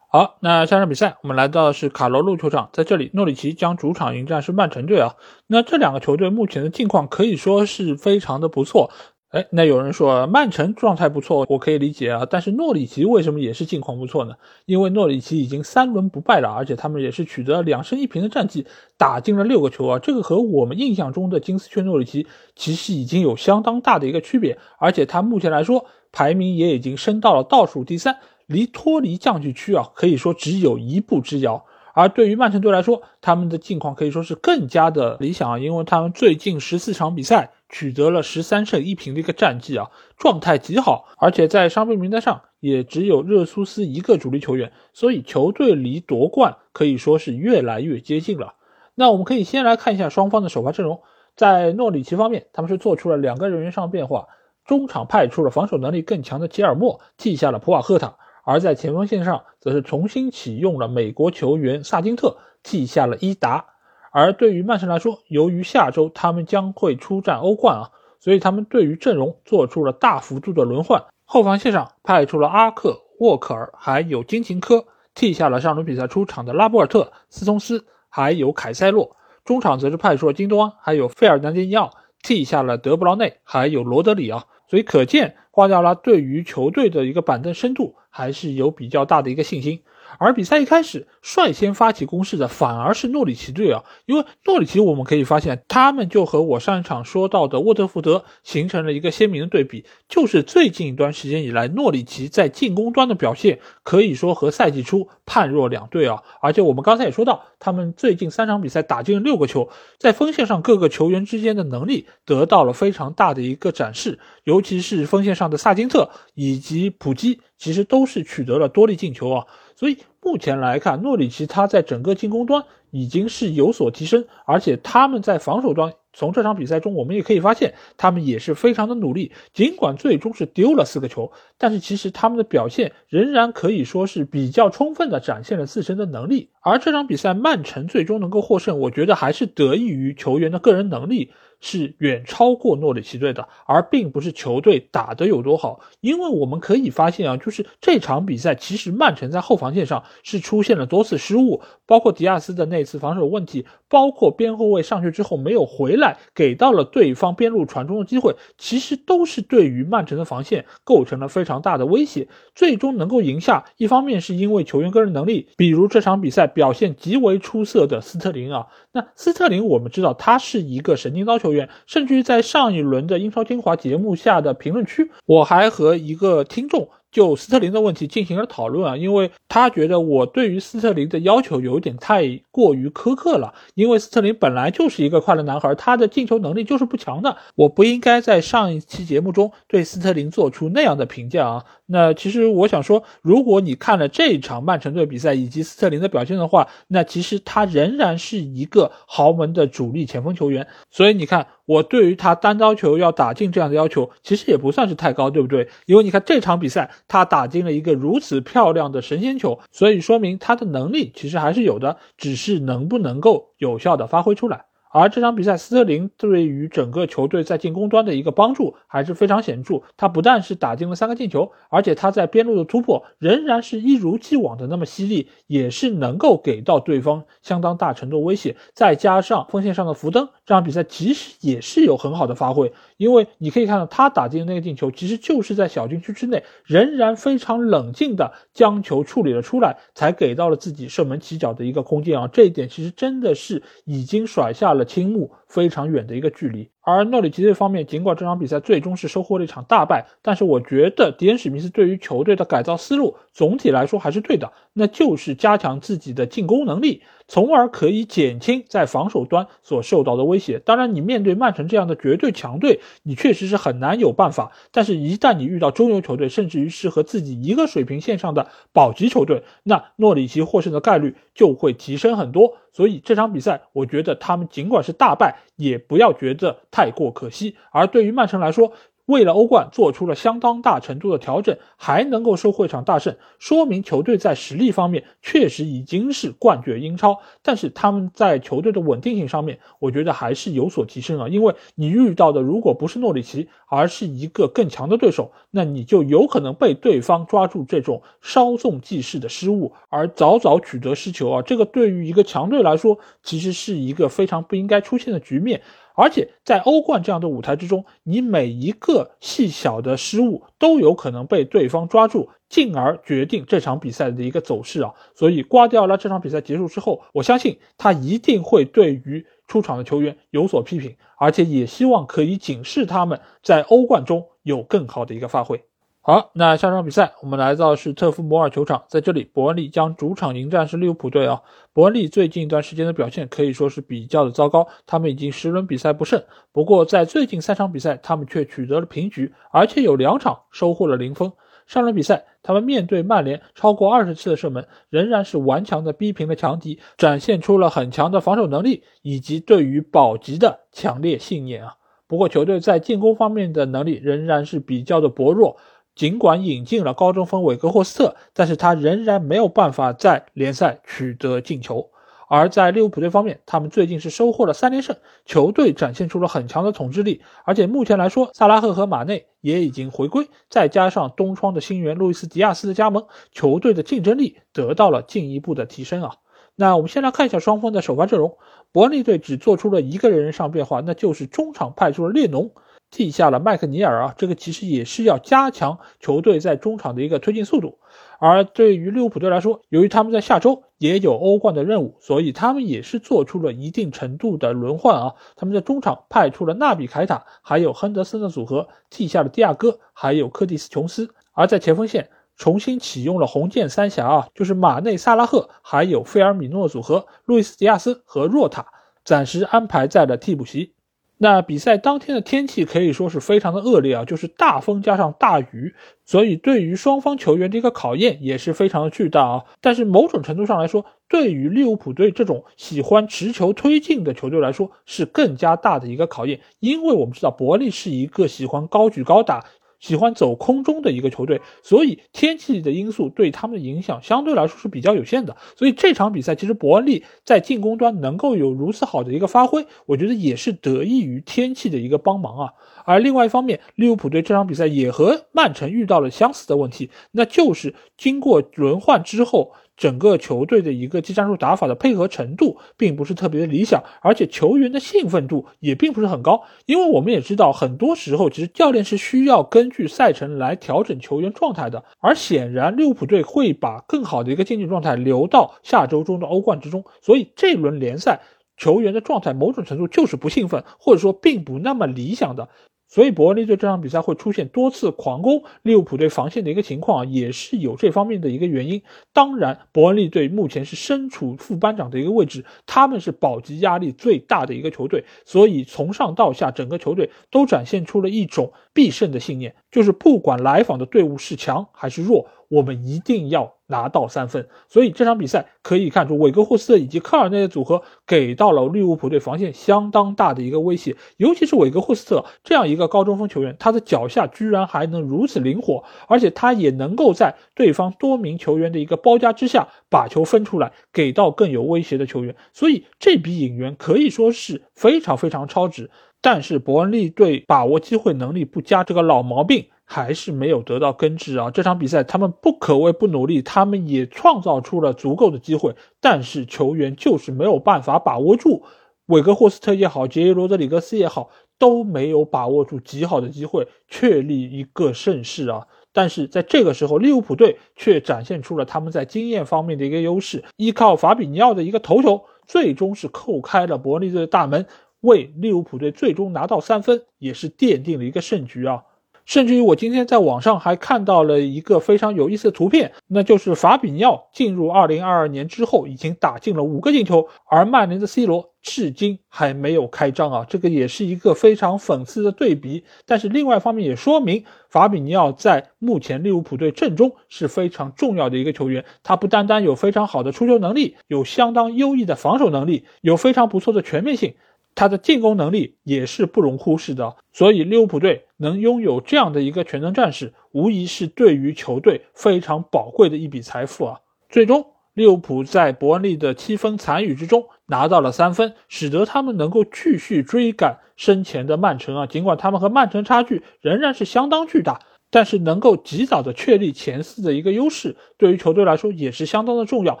[0.10, 5.14] 好，那下场比赛我们来到的是卡罗路球场，在这里诺里奇将主场迎战是曼城队啊。
[5.46, 8.90] 那这两个球队目前的境况可以说是非常的不错。
[9.32, 12.26] 哎，那有人说曼城状态不错，我可以理解啊。
[12.28, 14.34] 但是诺里奇为什么也是近况不错呢？
[14.66, 18.66] 因为诺里奇已经三轮不败了，而且他们也是取得两胜一平的战绩，
[18.98, 19.98] 打进了六个球啊。
[19.98, 31.64] 这个和我们印象中的金丝雀诺里奇其实已经有相当大的一个区别，而且他目前来说排名也已经升到了倒数第三，离脱离降级区啊可以说只有一步之遥。
[31.94, 48.54] 而对于曼城队来说，他们的境况可以说是更加的理想啊，因为他们最近十四场比赛取得了十三胜一平的一个战绩啊，状态极好，而且在伤病名单上也只有热苏斯一个主力球员，所以球队离夺冠可以说是越来越接近了。
[48.94, 51.00] 那我们可以先来看一下双方的首发阵容，
[51.34, 54.28] 在诺里奇方面，他们是做出了两个人员上变化，
[54.66, 58.16] 中场派出了防守能力更强的吉尔莫，替下了普瓦赫塔。
[58.44, 63.64] 而在前锋线上，则是重新启用了美国球员萨金特，替下了伊达。
[64.12, 71.02] 而对于曼城来说，由于下周他们将会出战欧冠啊，所以他们对于阵容做出了大幅度的轮换。
[71.24, 79.16] 后防线上派出了阿克、沃克尔，还有金琴科，替下了上轮比赛出场的拉波尔特、斯通斯，还有凯塞洛。
[79.44, 81.90] 中场则是派出了金多安，还有费尔南迪尼奥，
[82.22, 84.44] 替下了德布劳内，还有罗德里啊。
[84.68, 89.82] 所以可见，瓜迪奥拉对于球队的一个板凳深度还是有比较大的一个信心。
[90.18, 106.22] 而比赛一开始率先发起攻势的反而是诺里奇队啊，因为诺里奇我们可以发现，他们就和我上一场说到的沃特福德形成了一个鲜明的对比，就是最近一段时间以来，诺里奇在进攻端的表现可以说和赛季初判若两队啊。
[106.40, 119.46] 而且我们刚才也说到，他们最近三场比赛打进了六个球，在锋线上各个球员之间的能力得到了非常大的一个展示，尤其是锋线上的萨金特以及普基，其实都是取得了多粒进球啊。
[119.82, 129.32] 所以目前来看，诺里奇他在整个进攻端已经是有所提升，而且他们在防守端，从这场比赛中我们也可以发现，他们也是非常的努力。
[129.52, 136.50] 尽管最终是丢了四个球，但是其实他们的表现仍然可以说是比较充分的展现了自身的能力。
[136.60, 141.30] 而这场比赛曼城最终能够获胜，我觉得还是得益于球员的个人能力。
[141.64, 145.78] 是远超过诺里奇队的，而并不是球队打得有多好。
[146.00, 156.01] 因为我们可以发现啊，就是这场比赛，其实曼城在后防线上是出现了多次失误，包括迪亚斯的那次防守问题，包括边后卫上去之后没有回来，
[156.34, 162.28] 给到了对方边路传中的机会，其实都是对于曼城的防线构成了非常大的威胁。
[162.54, 171.68] 最终能够赢下，一方面是因为球员个人能力，比如这场比赛表现极为出色的斯特林啊，那斯特林我们知道他是一个神经刀球员。
[171.86, 191.64] 甚至于在上一轮的英超精华节目下的评论区，我还和一个听众就斯特林的问题进行了讨论啊，因为他觉得我对于斯特林的要求有点太过于苛刻了，因为斯特林本来就是一个快乐男孩，他的进球能力就是不强的，我不应该在上一期节目中对斯特林做出那样的评价啊。
[191.92, 200.66] 那其实我想说，如果你看了这一场曼城队比赛以及斯特林的表现的话，那其实他仍然是一个豪门的主力前锋球员。
[200.90, 205.68] 所以你看，我对于他单刀球要打进这样的要求，其实也不算是太高，对不对？
[205.84, 214.64] 因为你看这场比赛，他打进了一个如此漂亮的神仙球，所以说明他的能力其实还是有的，只是能不能够有效的发挥出来。
[214.92, 219.80] 而这场比赛，斯特林对于整个球队在进攻端的一个帮助还是非常显著。
[219.96, 228.54] 他不但是打进了三个进球，而且他在边路的突破仍然是一如既往的那么犀利，也是能够给到对方相当大程度威胁。
[228.74, 232.70] 再加上锋线上的福登，这场比赛其实也是有很好的发挥。
[232.98, 242.28] 因为你可以看到他打进的那个进球，其实就是在小禁区之内，仍然非常冷静的将球处理了出来，才给到了自己射门起脚的一个空间啊。
[242.30, 246.70] 这一点其实真的是已经甩下了青木非常远的一个距离。
[246.84, 260.58] 而诺里奇队方面，尽管这场比赛最终是收获了一场大败，但是我觉得迪恩史密斯对于球队的改造思路总体来说还是对的，那就是加强自己的进攻能力，从而可以减轻在防守端所受到的威胁。
[260.58, 264.50] 当然，你面对曼城这样的绝对强队，你确实是很难有办法。
[264.72, 272.54] 但是，一旦你遇到中游球队，甚至于是和自己一个水平线上的保级球队，那诺里奇获胜的概率就会提升很多。
[272.72, 277.56] 所以这场比赛，我觉得他们尽管是大败，也不要觉得太过可惜。
[277.70, 278.72] 而对于曼城来说，
[279.12, 287.20] 为了欧冠做出了相当大程度的调整，还能够收获一场大胜，说明球队在实力方面确实已经是冠绝英超。
[287.42, 291.28] 但是他们在球队的稳定性上面，我觉得还是有所提升啊。
[291.28, 301.42] 因为你遇到的如果不是诺里奇，而是一个更强的对手，那你就有可能被对方抓住这种稍纵即逝的失误，而早早取得失球啊。
[301.42, 305.60] 这个对于一个强队来说，其实是一个非常不应该出现的局面。
[305.94, 314.94] 而且在欧冠这样的舞台之中，你每一个细小的失误都有可能被对方抓住，进而决定这场比赛的一个走势啊。
[315.14, 325.62] 所以瓜迪奥拉这场比赛结束之后，我相信他一定会对于出场的球员有所批评，而且也希望可以警示他们在欧冠中有更好的一个发挥。
[326.04, 331.42] 好，那下场比赛我们来到是特夫摩尔球场，在这里伯恩利将主场迎战是利物浦队啊。
[331.72, 336.20] 伯恩利最近一段时间的表现可以说是比较的糟糕，他们已经十轮比赛不胜。
[336.50, 341.32] 不过在最近三场比赛，他们却取得了平局，而且有两场收获了零封。
[341.68, 351.76] 上轮比赛他们面对曼联超过二十次的射门，仍然是顽强的逼平了强敌，展现出了很强的防守能力以及对于保级的强烈信念啊。
[352.08, 355.58] 不过球队在进攻方面的能力仍然是比较的薄弱。
[355.94, 361.90] 尽管引进了高中锋韦格霍斯特，但是他仍然没有办法在联赛取得进球。
[362.28, 367.20] 而在利物浦队方面，他们最近是收获了三连胜，球队展现出了很强的统治力。
[367.44, 376.14] 而且目前来说，萨拉赫和马内也已经回归，再加上东窗的新援路易斯·迪亚斯的加盟，球队的竞争力得到了进一步的提升啊。
[376.54, 378.38] 那我们先来看一下双方的首发阵容，
[378.72, 382.52] 伯恩利队只做出了一个人上变化，那就是中场派出了列侬。
[382.92, 387.78] 替下了麦克尼尔啊，这个其实也是要加强球队在中场的一个推进速度。
[388.20, 395.14] 而对于利物浦队来说，由于他们在下周也有欧冠的任务，所以他们也是做出了一定程度的轮换啊。
[395.34, 401.08] 他们在中场派出了纳比凯塔，还有亨德森的组合，替下了蒂亚戈，还有科蒂斯琼斯。
[401.32, 408.66] 而在前锋线重新启用了红箭三侠啊，就是马内、萨拉赫，还有费尔米诺组合，路易斯·迪亚斯和若塔
[409.02, 410.74] 暂时安排在了替补席。
[411.22, 415.72] 那比赛当天的天气可以说是非常的恶劣啊，就是大风加上大雨，
[416.04, 419.44] 所以对于双方球员的一个考验也是非常的巨大啊。
[419.60, 429.44] 但是某种程度上来说，对于利物浦队这种喜欢持球推进的球队来说，是更加大的一个考验，因为我们知道伯利是一个喜欢高举高打。
[429.82, 435.36] 喜欢走空中的一个球队，所以天气的因素对他们的影响相对来说是比较有限的。
[435.56, 442.52] 所以这场比赛其实伯恩利在进攻端能够有如此好的一个发挥，我觉得也是得益于天气的一个帮忙啊。
[442.84, 449.52] 而另外一方面，利物浦队这场比赛也和曼城遇到了相似的问题，那就是经过轮换之后。
[449.76, 456.42] 整个球队的一个技战术打法的配合程度并不是特别的理想，而且球员的兴奋度也并不是很高。
[456.66, 461.84] 因为我们也知道，很多时候其实教练是需要根据赛程来调整球员状态的。
[462.00, 468.20] 而显然利物浦队会把更好的一个竞技状态留到下周中的欧冠之中，所以这轮联赛
[468.56, 472.48] 球员的状态某种程度就是不兴奋，或者说并不那么理想的。
[472.92, 478.82] 所以伯恩利队这场比赛会出现多次狂攻利物浦队防线的一个情况，也是有这方面的一个原因。
[479.14, 492.28] 当然，伯恩利队目前是身处副班长的一个位置，他们是保级压力最大的一个球队，所以从上到下整个球队都展现出了一种必胜的信念，就是不管来访的队伍是强还是弱。
[492.52, 500.94] 我们一定要拿到三分，所以这场比赛可以看出，韦格霍斯特以及科尔内的组合给到了利物浦队防线相当大的一个威胁。
[501.16, 512.36] 尤其是韦格霍斯特这样一个高中锋球员，他的脚下居然还能如此灵活，而且他也能够在对方多名球员的一个包夹之下把球分出来，给到更有威胁的球员。
[512.52, 515.90] 所以这笔引援可以说是非常非常超值。
[516.20, 519.68] 但是伯恩利队把握机会能力不佳，这个老毛病。
[519.92, 521.50] 还是没有得到根治啊！
[521.50, 528.62] 这场比赛他们不可谓不努力，他们也创造出了足够的机会，但是球员就是没有办法把握住。
[529.06, 531.28] 韦格霍斯特也好，杰伊罗德里格斯也好，
[531.58, 535.66] 都没有把握住极好的机会，确立一个盛世啊！
[535.92, 544.64] 但是在这个时候，利物浦队却展现出了他们在经验方面的一个优势，依靠法比尼奥的一个头球，最终是扣开了伯利队的大门，
[545.02, 548.84] 为利物浦队最终拿到三分，也是奠定了一个胜局啊！
[549.24, 562.84] 甚至于，我今天在网上还看到了一个非常有意思的图片，那就是法比尼奥进入2022年之后，已经打进了五个进球，而曼联的 C 罗至今还没有开张啊，这个也是一个非常讽刺的对比。
[563.06, 574.34] 但是另外一方面也说明，法比尼奥在目前利物浦队阵中是非常重要的一个球员，他不单单有非常好的出球能力，有相当优异的防守能力，有非常不错的全面性。
[574.74, 584.00] 他的进攻能力也是不容忽视的，所以利物浦队能拥有这样的一个全能战士，无疑是对于球队非常宝贵的一笔财富啊！
[584.28, 592.06] 最终，利物浦在伯恩利的七分残雨之中拿到了三分，使得他们能够继续追赶身前的曼城啊！
[592.06, 594.80] 尽管他们和曼城差距仍然是相当巨大。
[595.14, 600.00] 但是能够及早的确立前四的一个优势，对于球队来说也是相当的重要。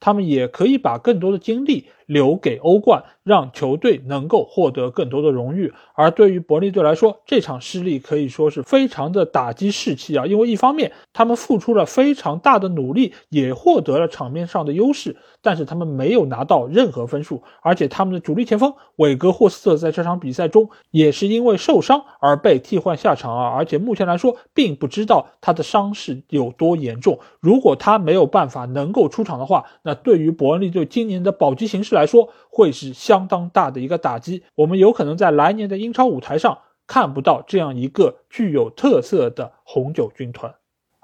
[0.00, 5.72] 他们也可以把更多的精力留给欧冠，让球队能够获得更多的荣誉。
[5.94, 10.26] 而对于伯利队来说，这场失利可以说是非常的打击士气啊！
[10.26, 15.16] 因为一方面他们付出了非常大的努力，也获得了场面上的优势，
[15.46, 23.50] 但是他们没有拿到任何分数，而且他们的主力前锋韦格霍斯特在这场比赛中也是因为受伤而被替换下场啊！
[23.50, 27.20] 而且目前来说，并不知道他的伤势有多严重。
[27.38, 34.42] 如果他没有办法能够出场的话，那对于伯恩利队今年的保级形势来说，会是相当大的一个打击。
[34.56, 40.52] 我们有可能在来年的英超舞台上看不到这样一个具有特色的红酒军团。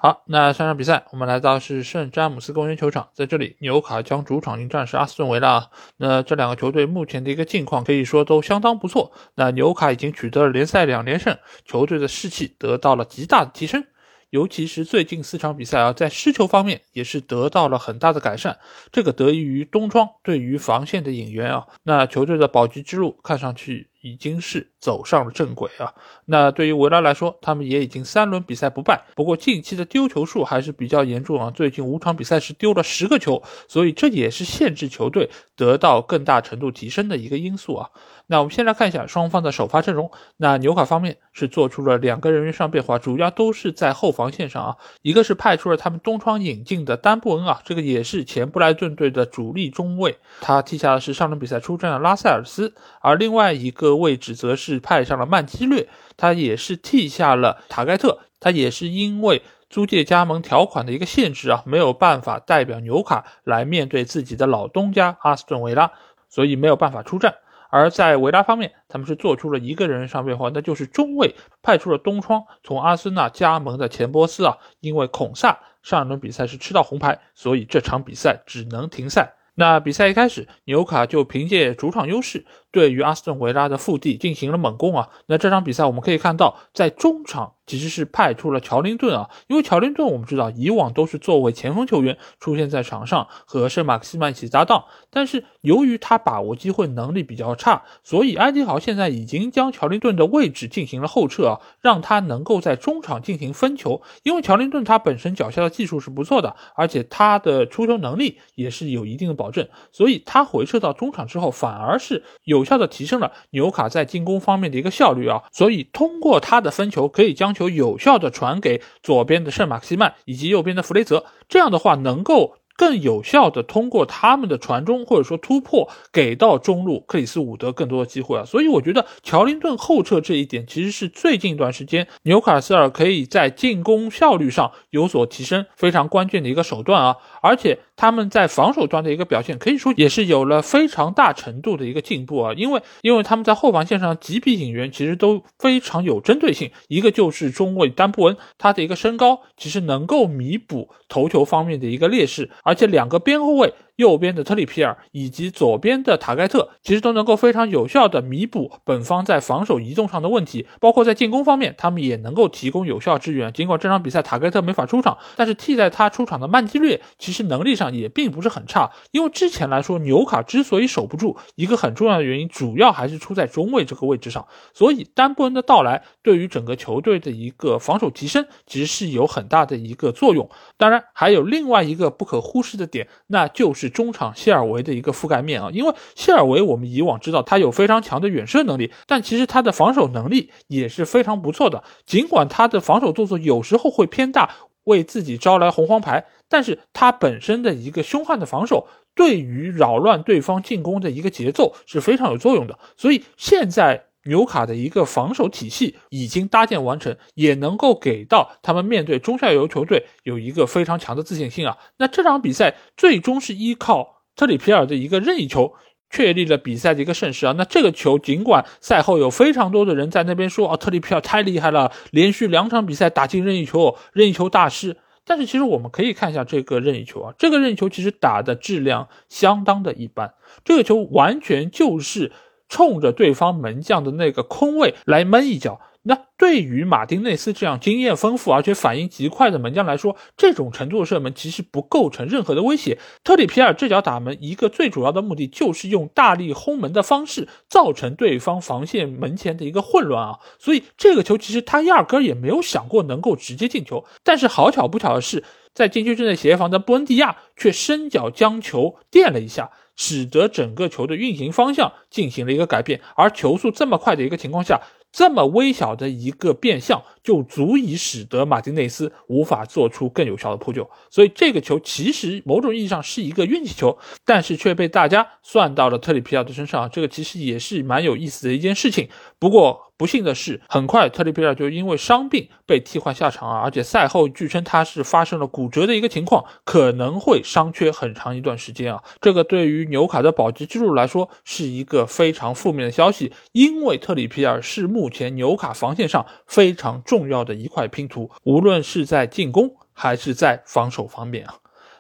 [0.03, 5.71] 好，那上场比赛我们来到是圣詹姆斯公园球场，在这里纽卡将主场迎战是阿斯顿维拉。
[5.99, 9.13] 那这两个球队目前的一个境况可以说都相当不错。
[9.37, 13.85] 那纽卡已经取得了联赛两连胜，球队的士气得到了极大的提升。
[14.31, 18.59] 尤其是最近四场比赛啊，在失球方面也是得到了很大的改善。
[18.91, 21.69] 这个得益于东窗对于防线的引援啊。
[21.85, 25.95] 那球队的保级之路看上去已经是走上了正轨啊。
[26.27, 29.03] 那对于维拉来说，他们也已经三轮比赛不败。
[29.15, 37.91] 不过近期的丢球数还是比较严重啊，最近五场比赛是丢了十个球，所以这也是限制球队得到更大程度提升的一个因素啊。
[38.27, 40.11] 那我们先来看一下双方的首发阵容。
[40.37, 44.77] 那纽卡方面是做出了两个人员上变化，主要都是在后防线上啊。
[45.03, 52.75] 一个是派出了他们东窗引进的丹布恩啊，这个也是前布莱顿队的主力中卫，他替下的是上轮比赛出战的拉塞尔斯。
[53.01, 65.93] 而另外一个位置则是派上了曼基略，他也是替下了塔盖特，他也是因为租借加盟条款的一个限制啊，没有办法代表纽卡来面对自己的老东家阿斯顿维拉，
[66.29, 67.35] 所以没有办法出战。
[67.71, 79.33] 而在维拉方面，他们是做出了一个人上变化，那就是中卫派出了东窗从阿森纳加盟的钱波斯啊，因为孔萨上一轮比赛是吃到红牌，所以这场比赛只能停赛。
[79.55, 82.47] 那比赛一开始，纽卡就凭借主场优势。
[82.71, 85.11] 对于阿斯顿维拉的腹地进行了猛攻啊！
[85.27, 112.23] 那这场比赛我们可以看到，在中场其实是派出了乔林顿啊，因为乔林顿我们知道以往都是作为前锋球员出现在场上和圣马克西曼一起搭档，但是由于他把握机会能力比较差，所以安迪豪现在已经将乔林顿的位置进行了后撤啊，让他能够在中场进行分球，因为乔林顿他本身脚下的技术是不错的，而且他的出球能力也是有一定的保证，所以他回撤到中场之后反而是。
[112.45, 122.57] 有效的提升了纽卡在进攻方面的一个效率啊，所以通过他的分球可以将球有效的传给左边的圣马克西曼以及右边的弗雷泽，这样的话能够。
[122.75, 152.51] 更有效的通过他们的传中或者说突破给到中路克里斯伍德更多的机会啊，所以我觉得乔林顿后撤这一点其实是最近一段时间纽卡斯尔可以在进攻效率上有所提升非常关键的一个手段啊，而且他们在防守端的一个表现可以说也是有了非常大程度的一个进步啊，因为因为他们在后防线上几笔引援其实都非常有针对性，一个就是中卫丹布恩，他的一个身高其实能够弥补头球方面的一个劣势。
[152.65, 153.73] 而且两个边后卫。
[154.03, 163.53] 右边的特里皮尔以及左边的塔盖特，其实都能够非常有效的弥补本方在防守移动上的问题，包括在进攻方面，他们也能够提供有效支援。
[163.53, 168.91] 尽管这场比赛塔盖特没法出场，但是替代他出场的曼基略，其实能力上也并不是很差。
[169.13, 174.45] 因为之前来说，纽卡之所以守不住，一个很重要的原因，主要还是出在中卫这个位置上。
[174.75, 180.51] 所以丹布恩的到来，对于整个球队的一个防守提升，其实是有很大的一个作用。
[180.77, 183.92] 当然，还有另外一个不可忽视的点，那就是。
[183.93, 191.85] 中场谢尔维的一个覆盖面啊，因为谢尔维我们以往知道他有非常强的远射能力，但其实他的防守能力也是非常不错的。
[192.05, 194.51] 尽管他的防守动作有时候会偏大，
[194.85, 202.79] 为自己招来红黄牌，但是他本身的一个凶悍的防守，对于扰乱对方进攻的一个节奏是非常有作用的。
[202.97, 204.07] 所以现在。
[204.25, 211.77] 纽卡的一个防守体系已经搭建完成，也能够给到他们面对中下游球队有一个非常强的自信心啊。
[211.97, 215.75] 那这场比赛最终是依靠特里皮尔的一个任意球
[216.09, 217.55] 确立了比赛的一个胜势啊。
[217.59, 224.99] 那这个球尽管赛后有非常多的人在那边说啊，特里皮尔太厉害了，连续两场比赛打进任意球，任意球大师。
[225.25, 232.31] 但是其实我们可以看一下这个任意球啊，这个任意球其实打的质量相当的一般，这个球完全就是。
[232.73, 242.99] 冲着对方门将的那个空位来闷一脚，那对于马丁内斯这样经验丰富而且反应极快的门将来说，这种程度的射门其实不构成任何的威胁。
[243.23, 254.07] 特里皮尔这脚打门，一个最主要的目的就是用大力轰门的方式造成对方防线门前的一个混乱啊，所以这个球其实他压根也没有想过能够直接进球。
[254.25, 255.45] 但是好巧不巧的是，
[255.75, 259.71] 在禁区之内协防的布恩迪亚却伸脚将球垫了一下。
[259.97, 264.81] 使得整个球的运行方向进行了一个改变，而球速这么快的一个情况下。
[265.13, 270.89] 这么微小的一个变相，就足以使得马丁内斯无法做出更有效的扑救。
[271.11, 276.89] 所以这个球其实某种意义上是一个运气球，但是却被大家算到了特里皮尔的身上。
[276.89, 279.11] 这个其实也是蛮有意思的一件事情。
[279.39, 279.92] 不过。
[280.03, 289.01] 不幸的是，很快特里皮尔就因为伤病被替换下场啊，而且赛后据称他是发生了骨折的一个情况，可能会伤缺很长一段时间啊。
[289.21, 301.55] 这个对于纽卡的保级之路来说是一个非常负面的消息，因为特里皮尔是目前纽卡防线上非常重要的一块拼图，无论是在进攻还是在防守方面啊。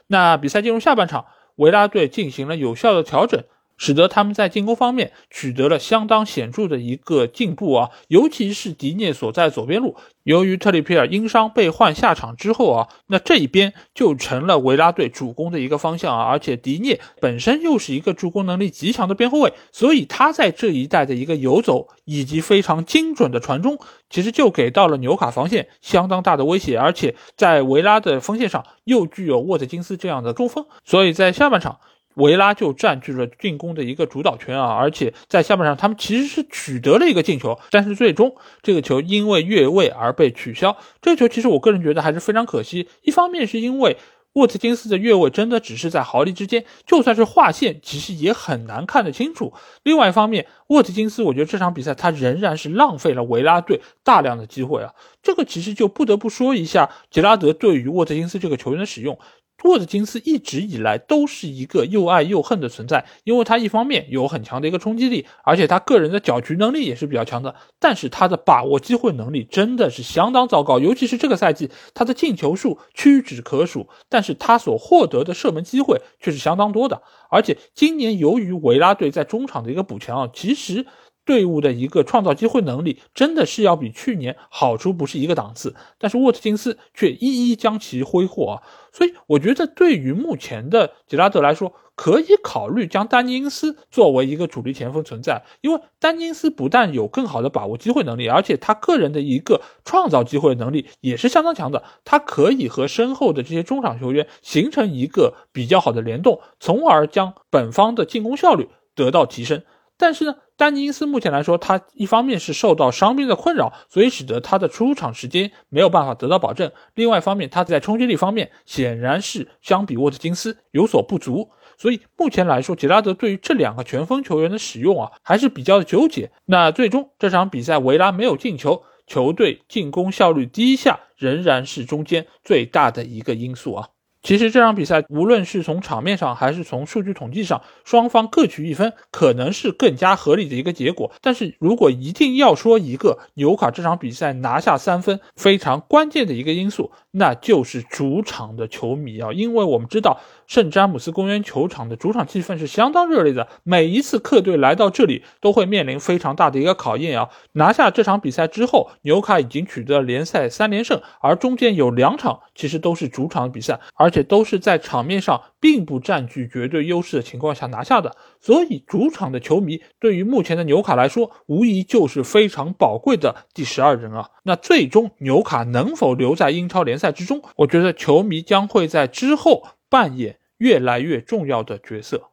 [0.08, 3.44] 那比赛进入下半场，维拉队进行了有效的调整。
[3.82, 31.80] 使得他们在进攻方面取得了相当显著的一个进步啊，尤其是迪涅所在左边路，由于特里皮尔因伤被换下场之后啊，那这一边就成了维拉队主攻的一个方向啊，而且迪涅本身又是一个助攻能力极强的边后卫，所以他在这一带的一个游走以及非常精准的传中，其实就给到了纽卡防线相当大的威胁，而且在维拉的锋线上又具有沃特金斯这样的中锋，所以在下半场。
[32.14, 40.76] 维拉就占据了进攻的一个主导权啊，而且在下半场他们其实是取得了一个进球，但是最终这个球因为越位而被取消。
[41.00, 43.96] 这个球其实我个人觉得还是非常可惜，一方面是因为
[44.34, 49.52] 沃特金斯的越位真的只是在毫厘之间，就算是划线，其实也很难看得清楚。
[49.82, 59.18] 另外一方面，沃特金斯我觉得这场比赛他仍然是浪费了维拉队大量的机会啊，这个其实就不得不说一下杰拉德对于沃特金斯这个球员的使用。
[59.64, 80.86] 沃特金斯一直以来都是一个又爱又恨的存在，因为他一方面有很强的一个冲击力，而且他个人的搅局能力也是比较强的，但是他的把握机会能力真的是相当糟糕，尤其是这个赛季，他的进球数屈指可数，但是他所获得的射门机会却是相当多的，而且今年由于维拉队在中场的一个补强啊，其实。
[81.24, 88.62] 队伍的一个创造机会能力真的是要比去年好出不是一个档次，但是沃特金斯却一一将其挥霍啊！
[88.92, 109.62] 所以我觉得对于目前的杰拉德来说，可以考虑将丹尼因斯作为一个主力前锋存在，因为丹尼因斯不但有更好的把握机会能力，而且他个人的一个创造机会能力也是相当强的，他可以和身后的这些中场球员形成一个比较好的联动，从而将本方的进攻效率得到提升。
[110.02, 110.34] 但是呢？
[110.56, 121.50] 丹尼斯目前来说，他一方面是受到伤病的困扰，所以使得他的出场时间没有办法得到保证；另外一方面，他在冲击力方面显然是相比沃特金斯有所不足。
[121.78, 126.32] 所以目前来说，杰拉德对于这两个前锋球员的使用啊，还是比较的纠结。
[126.46, 133.88] 那最终这场比赛，维拉没有进球，球队进攻效率低下，仍然是中间最大的一个因素啊。
[134.22, 141.10] 其实这场比赛，无论是从场面上还是从数据统计上，双方各取一分，可能是更加合理的一个结果。
[141.20, 157.28] 但是如果一定要说一个纽卡这场比赛拿下三分非常关键的一个因素，那就是主场的球迷啊，因为我们知道圣詹姆斯公园球场的主场气氛是相当热烈的，每一次客队来到这里都会面临非常大的一个考验啊。
[157.52, 174.30] 拿下这场比赛之后，纽卡已经取得了联赛三连胜，而中间有两场其实都是主场比赛，而且都是在场面上并不占据绝对优势的情况下拿下的，所以主场的球迷对于目前的纽卡来说，无疑就是非常宝贵的第十二人啊。
[174.44, 179.62] 那最终纽卡能否留在英超联赛之中，我觉得球迷将会在之后
[179.92, 182.30] 扮演越来越重要的角色。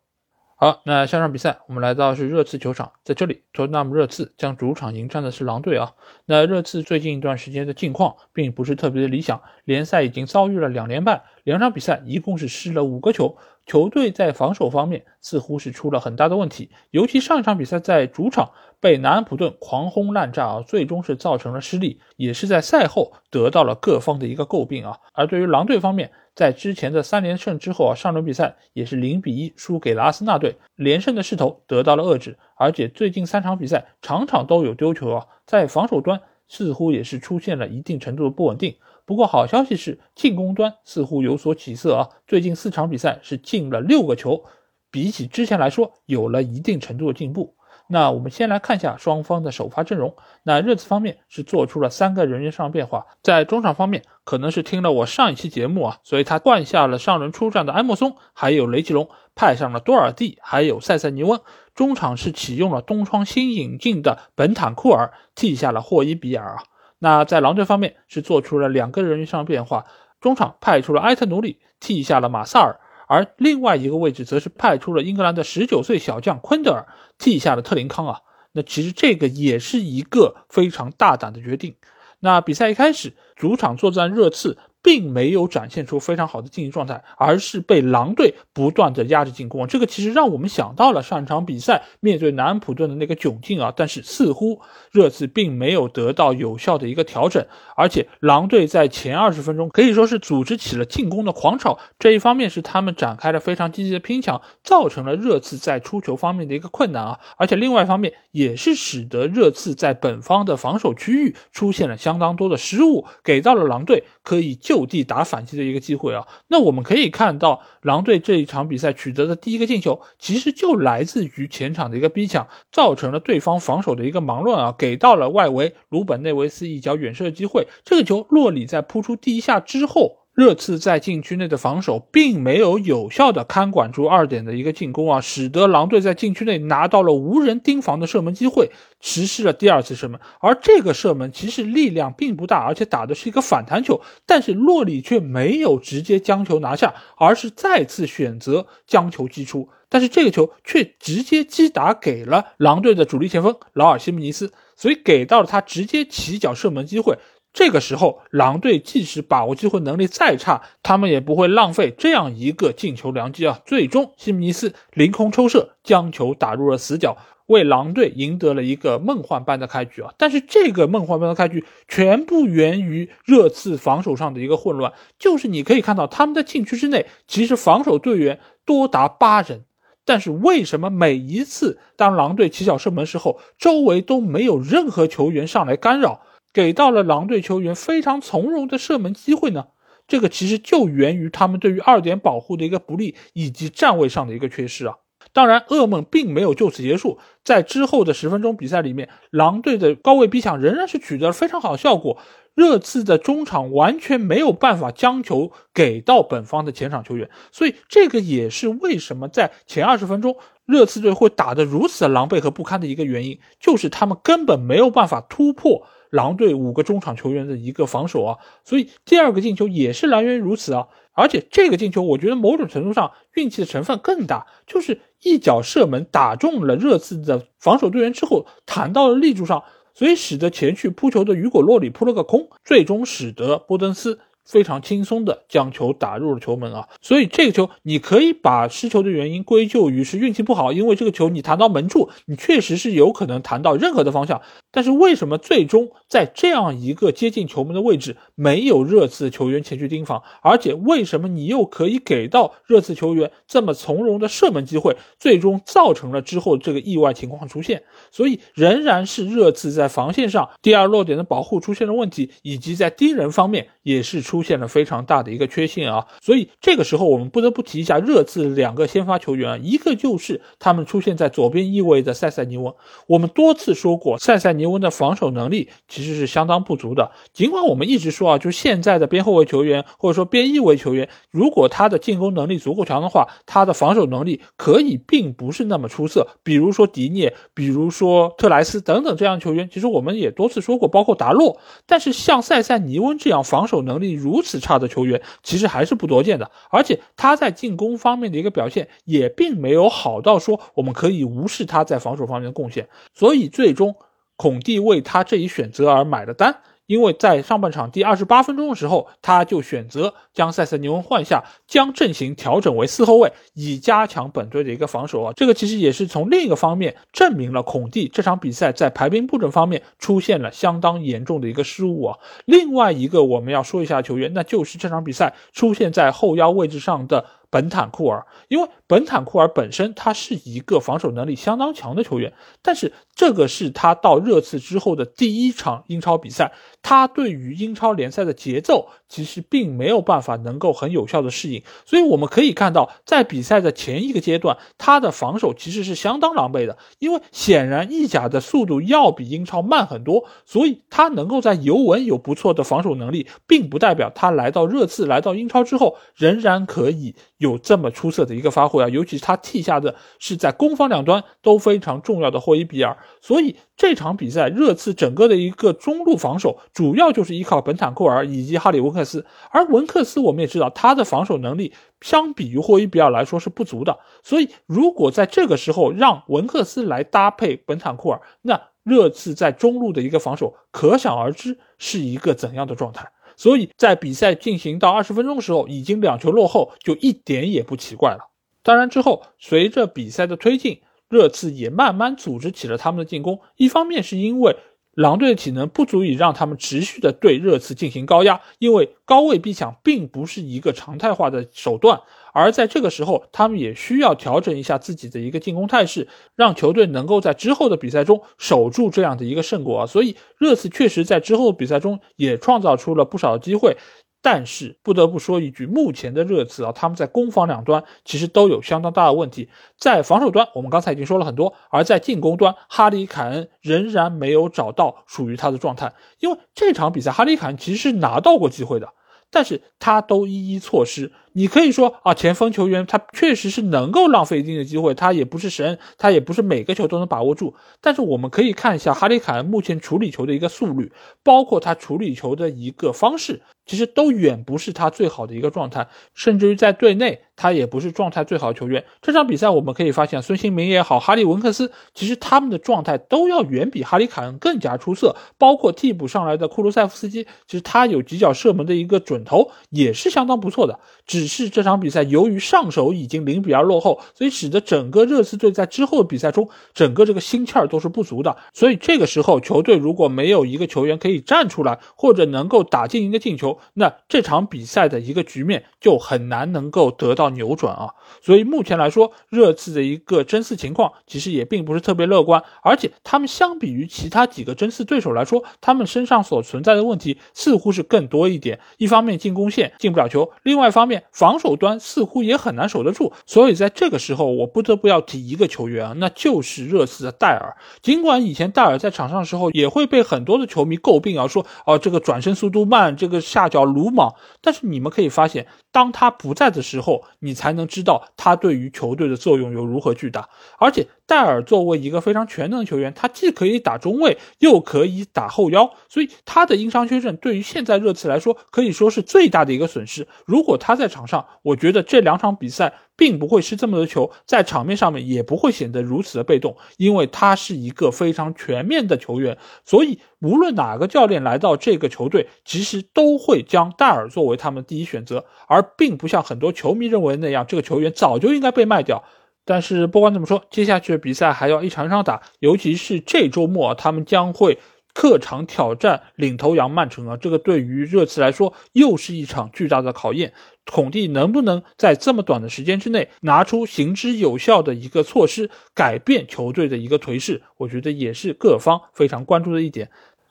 [0.55, 5.91] 好，那下场比赛我们来到是热刺球场，在这里，托纳姆热刺将主场迎战的是狼队啊。
[6.25, 13.37] 那热刺最近一段时间的境况并不是特别的理想，联赛已经遭遇了两连败，两场比赛一共是失了五个球，
[13.69, 18.49] 球队在防守方面似乎是出了很大的问题，尤其上一场比赛在主场
[18.79, 24.97] 被南安普顿狂轰滥炸啊，最终是造成了失利，也是在赛后得到了各方的一个诟病啊。
[25.13, 38.77] 而对于狼队方面，在之前的三连胜之后啊，上轮比赛也是零比一输给了阿森纳队，连胜的势头得到了遏制，而且最近三场比赛场场都有丢球啊，在防守端似乎也是出现了一定程度的不稳定。
[39.09, 44.43] 不过好消息是进攻端似乎有所起色啊，最近四场比赛是进了六个球，
[44.91, 47.55] 比起之前来说有了一定程度的进步。
[47.87, 50.15] 那我们先来看一下双方的首发阵容。
[50.43, 61.41] 那热刺方面是做出了三个人员上变化，在中场方面，可能是听了我上一期节目啊，所以他换下了上轮出战的埃莫松，还有雷吉隆，派上了多尔蒂，还有塞塞尼翁。
[61.73, 66.63] 中场是启用了东窗新引进的本坦库尔，替下了霍伊比尔啊。
[66.99, 69.85] 那在狼队方面是做出了两个人员上的变化，
[70.21, 72.79] 中场派出了埃特努里，替下了马萨尔。
[73.07, 76.87] 而另外一个位置则是派出了英格兰的十九岁小将昆德尔
[77.17, 78.21] 替下了特林康啊。
[78.51, 81.75] 那其实这个也是一个非常大胆的决定。
[82.19, 84.57] 那比赛一开始，主场作战热刺。
[84.81, 89.67] 并没有展现出非常好的竞技状态，而是被狼队不断的压着进攻。
[89.67, 93.73] 这个其实让我们想到了上场比赛面对南安普顿的那个窘境啊。
[93.75, 94.61] 但是似乎
[94.91, 101.79] 热刺并没有得到有效的一个调整，而且狼队在前二十分钟可以说是组织起了进攻的狂潮。
[101.97, 107.19] 这一方面是他们展开了非常积极的拼抢，造成了热刺在出球方面的一个困难啊。
[107.37, 114.53] 而且另外一方面也是使得热刺在本方的防守区域出现了相当多的失误，给到了狼队可以。
[114.53, 127.67] 就地打反击的一个机会啊，那我们可以看到，狼队这一场比赛取得的第一个进球，其实就来自于前场的一个逼抢，造成了对方防守的一个忙乱啊，给到了外围鲁本内维斯一脚远射的机会。
[127.83, 130.17] 这个球洛里在扑出第一下之后。
[130.39, 138.71] 热刺在禁区内的防守并没有有效的看管住二点的一个进攻啊，使得狼队在禁区内拿到了无人盯防的射门机会，
[139.01, 140.17] 实施了第二次射门。
[140.39, 149.67] 而这个射门其实力量并不大，而且打的是一个反弹球，但是洛里却没有直接将球拿下，而是再次选择将球击出。
[149.89, 157.17] 但是这个球却直接击打给了狼队的主力前锋劳尔西门尼斯，所以给到了他直接起脚射门机会。
[157.59, 163.59] 这个时候，狼队即使把握机会能力再差，他们也不会浪费这样一个进球良机啊！
[163.65, 170.13] 最终，西姆尼斯凌空抽射，将球打入了死角，为狼队赢得了一个梦幻般的开局啊！
[170.17, 179.65] 但是，这个梦幻般的开局全部源于热刺防守上的一个混乱，就是你可以看到他们在禁区之内，其实防守队员多达八人，
[180.05, 186.21] 但是为什么每一次当狼队起脚射门时候，周围都没有任何球员上来干扰？
[186.53, 189.67] 给到了狼队球员非常从容的射门机会呢，
[190.07, 194.95] 这个其实就源于他们对于二点保护的一个不利，以及站位上的一个缺失啊。
[195.31, 202.17] 当然，噩梦并没有就此结束，在之后的十分钟比赛里面，狼队的高位逼抢仍然是取得了非常好效果，
[202.55, 210.35] 热刺的中场完全没有办法将球给到本方的前场球员，所以这个也是为什么在前二十分钟
[210.65, 215.85] 热刺队会打得如此狼狈和不堪的一个原因，就是他们根本没有办法突破。
[216.09, 220.87] 狼队五个中场球员的一个防守啊，所以第二个进球也是来源于如此啊。
[221.13, 234.19] 而且这个进球，我觉得某种程度上运气的成分更大，就是一脚射门打中了热刺的防守队员之后弹到了立柱上，所以使得前去扑球的雨果洛里扑了个空，最终使得波登斯。
[234.45, 244.41] 非常轻松的将球打入了球门啊，所以这个球你可以把失球的原因归咎于是运气不好，因为这个球你弹到门柱，你确实是有可能弹到任何的方向。
[244.71, 257.83] 但是为什么最终在这样一个接近球门的位置没有热刺球员前去盯防，而且为什么你又可以给到热刺球员这么从容的射门机会，最终造成了之后这个意外情况出现？
[258.11, 264.43] 所以仍然是热刺在防线上第二落点的保护出现了问题，以及在盯人方面也是出。
[264.49, 272.73] 现了非常大的一个缺陷啊，所以这个时候我们不得不提一下热刺两个先发球员，一个就是他们出现在左边翼位的塞塞尼翁。
[273.05, 277.11] 我们多次说过，塞塞尼翁的防守能力其实是相当不足的。
[277.33, 286.25] 尽管我们一直说啊，就现在的边后卫球员或者说边翼位球员，如果他的进攻能力足够强的话，他的防守能力可以并不是那么出色。
[286.43, 291.59] 比如说迪涅，比如说特莱斯等等这样球员，其实我们也多次说过，包括达洛。
[291.85, 303.95] 但是像塞塞尼翁这样防守能力如如此差的球员其实还是不多见的，而且他在进攻方面的一个表现也并没有好到说我们可以无视他在防守方面的贡献，所以最终
[304.39, 306.61] 孔蒂为他这一选择而买了单。
[306.85, 315.31] 因为在上半场第二十八分钟的时候，他就选择将塞塞尼翁换下，将阵型调整为四后卫，以加强本队的一个防守啊。
[315.35, 322.17] 这个其实也是从另一个方面证明了孔蒂这场比赛在排兵布阵方面出现了相当严重的一个失误啊。
[322.45, 327.23] 另外一个我们要说一下球员，那就是这场比赛出现在后腰位置上的。
[327.49, 357.15] 本坦库尔，因为本坦库尔本身他是一个防守能力相当强的球员，但是这个是他到热刺之后的第一场英超比赛，他对于英超联赛的节奏其实并没有办法能够很有效的适应，所以我们可以看到，在比赛的前一个阶段，他的防守其实是相当狼狈的，因为显然意甲的速度要比英超慢很多，所以他能够在尤文有不错的防守能力，并不代表他来到热刺、来到英超之后仍然可以。
[357.39, 383.09] 有这么出色的一个发挥啊，尤其是他替下的是在攻防两端都非常重要的霍伊比尔，所以这场比赛热刺整个的一个中路防守主要就是依靠本坦库尔以及哈里文克斯，而文克斯我们也知道他的防守能力相比于霍伊比尔来说是不足的，所以如果在这个时候让文克斯来搭配本坦库尔，那热刺在中路的一个防守可想而知是一个怎样的状态。
[383.39, 388.29] 所以在比赛进行到二十分钟的时候，已经两球落后，就一点也不奇怪了。
[388.63, 393.39] 当然之后，随着比赛的推进，热刺也慢慢组织起了他们的进攻。
[393.55, 394.57] 一方面是因为
[394.91, 402.01] 狼队的体能不足以让他们持续的对热刺进行高压，因为高位逼抢并不是一个常态化的手段。
[402.39, 409.85] 而在这个时候，他们也需要调整一下自己的一个进攻态势，让球队能够在之后的比赛中守住这样的一个胜果啊。
[409.85, 413.75] 所以热刺确实在之后的比赛中也创造出了不少的机会，
[414.21, 419.49] 但是不得不说一句，目前的热刺啊，他们在攻防两端其实都有相当大的问题。
[419.77, 425.93] 在防守端，我们刚才已经说了很多，而在进攻端，哈里凯恩仍然没有找到属于他的状态。
[426.19, 428.93] 因为这场比赛，哈里凯恩其实是拿到过机会的，
[429.31, 431.11] 但是他都一一错失。
[431.33, 437.55] 你可以说啊，前锋球员他确实是能够浪费一定的机会，他也不是神，他也不是每个球都能把握住。
[437.81, 440.91] 但是我们可以看一下哈里凯恩目前处理球的一个速率，
[441.23, 448.83] 包括他处理球的一个方式，其实都远不是他最好的一个状态，甚至于在队内他也不是状态最好的球员。
[449.01, 455.15] 这场比赛我们可以发现，孙兴民也好，哈利文克斯，其实他们的状态都要远比哈里凯恩更加出色。
[455.37, 460.79] 包括替补上来的库卢塞夫斯基，其实他有几脚射门的一个准头也是相当不错的。
[461.05, 468.37] 只只是这场比赛由于上手已经零比二落后，所以使得整个热刺队在之后的比赛中，整个这个心气儿都是不足的。
[468.53, 477.89] 所以这个时候，球队如果没有一个球员可以站出来，或者能够打进一个进球，那这场比赛的一个局面就很难能够得到扭转啊。
[478.21, 488.61] 所以目前来说，热刺的一个争四情况其实也并不是特别乐观，而且他们相比于其他几个争四对手来说，他们身上所存在的问题似乎是更多一点。
[488.77, 491.03] 一方面进攻线进不了球，另外一方面。
[491.11, 497.57] 防守端似乎也很难守得住，所以在这个时候，我不得不要提一个球员啊，那就是热刺的戴尔。
[497.81, 505.47] 尽管以前戴尔在场上的时候也会被很多的球迷诟病啊，说哦这个转身速度慢，这个下脚鲁莽，但是你们可以发现。
[505.71, 510.27] 当他不在的时候，你才能知道他对于球队的作用有如何巨大。
[510.57, 520.07] 而且戴尔作为一个非常全能的球员，他既可以打中卫，又可以打后腰，所以他的因伤缺阵对于现在热刺来说可以说是最大的一个损失。
[520.25, 522.71] 如果他在场上，我觉得这两场比赛。
[522.99, 539.05] 并不会失这么多球，在场面上面也不会显得如此的被动，因为他是一个非常全面的球员，所以无论哪个教练来到这个球队，其实都会将戴尔作为他们第一选择，而并不像很多球迷认为那样，这个球员早就应该被卖掉。
[539.49, 544.59] 但是不管怎么说，接下去的比赛还要一场一场打，尤其是这周末，他们将会。
[544.91, 550.33] 客场挑战领头羊曼城啊，这个对于热刺来说又是一场巨大的考验。
[550.65, 557.43] 孔蒂能不能在这么短的时间之内拿出行之有效的一个措施，改变球队的一个颓势？
[557.57, 559.89] 我觉得也是各方非常关注的一点。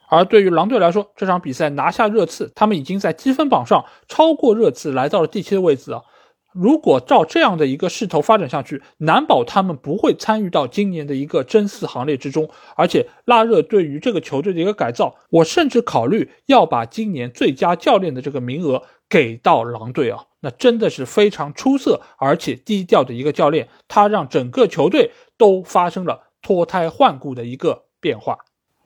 [0.09, 6.03] 而对于狼队来说，这场比赛拿下热刺，他们已经在积分榜上超过热刺，来到了第七的位置啊。
[6.61, 12.51] 如果照这样的一个势头发展下去，难保他们不会参与到今年的一个争四行列之中。
[12.75, 20.25] 而且拉热对于这个球队的一个改造，我甚至考虑要把今年最佳教练的这个名额给到狼队啊！
[20.41, 28.39] 那真的是非常出色而且低调的一个教练，他让整个球队都发生了脱胎换骨的一个变化。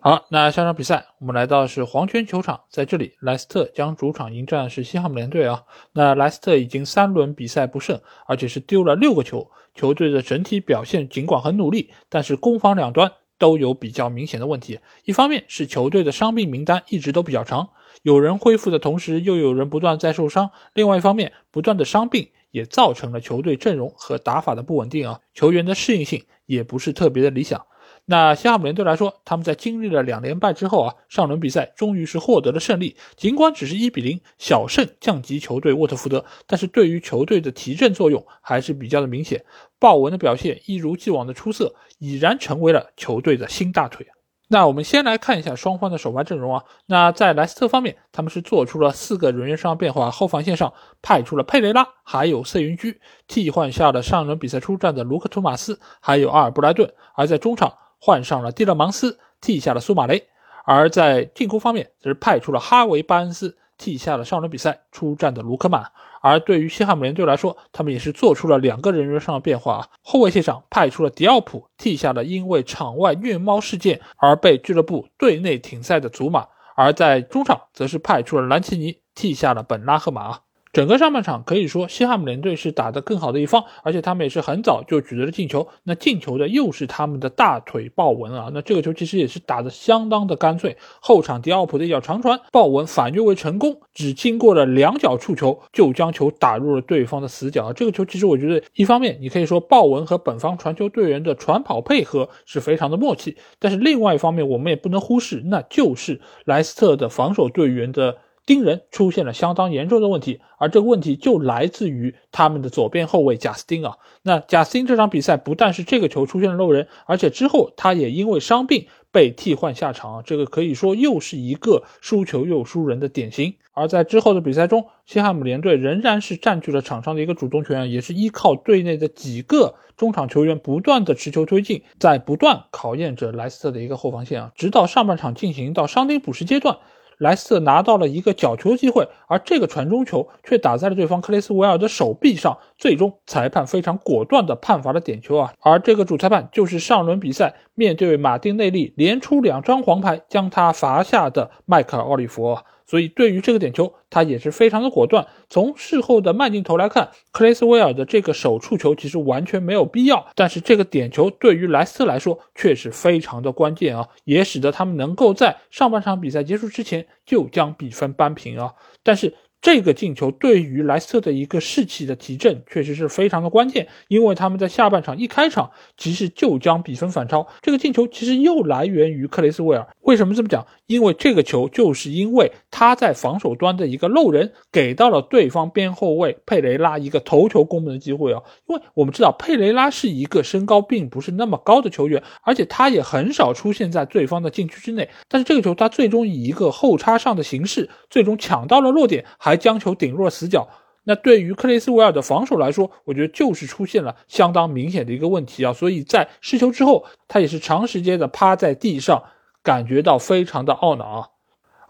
[0.05, 5.62] 好，那下场比赛我们来到是黄泉球场，在这里莱斯特将主场迎战是西汉姆联队啊。
[5.92, 14.80] 那莱斯特已经三轮比赛不胜，而且是丢了六个球，球队的整体表现尽管很努力，但是攻防两端都有比较明显的问题。
[15.05, 17.70] 一方面是球队的伤病名单一直都比较长，
[18.03, 27.64] 有人恢复的同时又有人不断在受伤；另外一方面，不断的伤病也造成了球队阵容和打法的不稳定啊，球员的适应性也不是特别的理想。
[28.05, 32.96] 那西汉姆联队来说，他们在经历了两连败之后啊，上轮比赛终于是获得了胜利。
[33.16, 39.44] 尽管只是一比零小胜降级球队沃特福德，但是对于球队的提振作用还是比较的明显。
[39.78, 44.09] 鲍文的表现一如既往的出色，已然成为了球队的新大腿。
[44.48, 46.64] 那我们先来看一下双方的首发阵容啊。
[46.86, 56.92] 那在莱斯特方面，他们是做出了四个人员上变化，后防线上派出了佩雷拉，还有塞云居，替换下了上轮比赛出战的卢克托马斯，还有阿尔布莱顿。
[57.14, 57.72] 而在中场。
[58.05, 60.24] 换上了蒂勒芒斯，替下了苏马雷；
[60.64, 65.92] 而在进攻方面，则是派出了哈维·巴恩斯，替下了上轮比赛出战的卢克曼。
[66.20, 69.88] 而对于西汉姆联队来说，他们也是做出了两个人员上的变化啊。
[70.03, 80.40] 后卫线上派出了迪奥普替下了因为场外虐猫事件而被俱乐部队内停赛的祖马，而在中场则是派出了兰奇尼替下了本拉赫马。
[80.73, 85.68] 整个上半场可以说西汉姆联队是打得更好的一方，而且他们也是很早就取得了进球。
[85.83, 90.79] 那进球的又是他们的大腿鲍文啊，那这个球其实也是打得相当的干脆。
[91.01, 97.70] 后场迪奥普的一脚长传，鲍文反越位成功，只经过了两脚触球就将球打入了对方的死角。
[97.75, 108.16] 这个球其实我觉得，一方面你可以说鲍文和本方传球队员的传跑配合是非常的默契，但是另外一方面我们也不能忽视，那就是莱斯特的防守队员的。
[108.45, 113.99] 盯人出现了相当严重的问题，而这个问题就来自于他们的左边后卫贾斯汀啊。
[114.22, 120.22] 那贾斯汀这场比赛不但是这个球出现了漏人，而且之后他也因为伤病被替换下场。
[120.24, 123.55] 这个可以说又是一个输球又输人的典型。
[123.74, 134.53] 而在之后的比赛中，西汉姆联队仍然是占据了场上的一个主动权，也是依靠队内的几个中场球员不断的持球推进，在不断考验着莱斯特的一个后防线啊。
[134.57, 136.76] 直到上半场进行到伤停补时阶段。
[137.23, 145.53] 莱斯特拿到了一个角球机会，而这个传中球却打在了对方克雷斯维尔的手臂上，最终裁判非常果断地判罚了点球啊！
[145.61, 152.59] 而这个主裁判就是上轮比赛面对马丁内利连出两张黄牌将他罚下的迈克尔奥利弗。
[152.93, 155.26] 所以，对于这个点球，他也是非常的果断。
[155.49, 168.74] 从事后的慢镜头来看，克雷斯威尔的这个手触球其实完全没有必要，但是这个点球对于莱斯特来说却是非常的关键啊，也使得他们能够在上半场比赛结束之前就将比分扳平啊。
[169.03, 169.32] 但是，
[169.63, 177.47] 这个进球对于莱斯特的一个士气的提振确实是非常的关键，因为他们在下半场一开场其实就将比分反超。
[177.61, 179.87] 这个进球其实又来源于克雷斯维尔。
[180.01, 180.67] 为什么这么讲？
[180.87, 188.43] 因为这个球就是因为他在防守端的一个漏人，给到了对方边后卫佩雷拉一个头球攻门的机会啊。
[188.67, 195.09] 因为我们知道佩雷拉是一个身高并不是那么高的球员，而且他也很少出现在对方的禁区之内。
[195.29, 199.51] 但是这个球他最终以一个后插上的形式，最终抢到了落点，还。
[199.53, 200.66] 还将球顶入了死角，
[201.05, 205.74] 那对于克雷斯维尔的防守来说，我觉得就是出现了相当明显的一个问题啊。
[205.74, 209.22] 所以在失球之后，他也是长时间的趴在地上，
[209.62, 211.28] 感觉到非常的懊恼啊。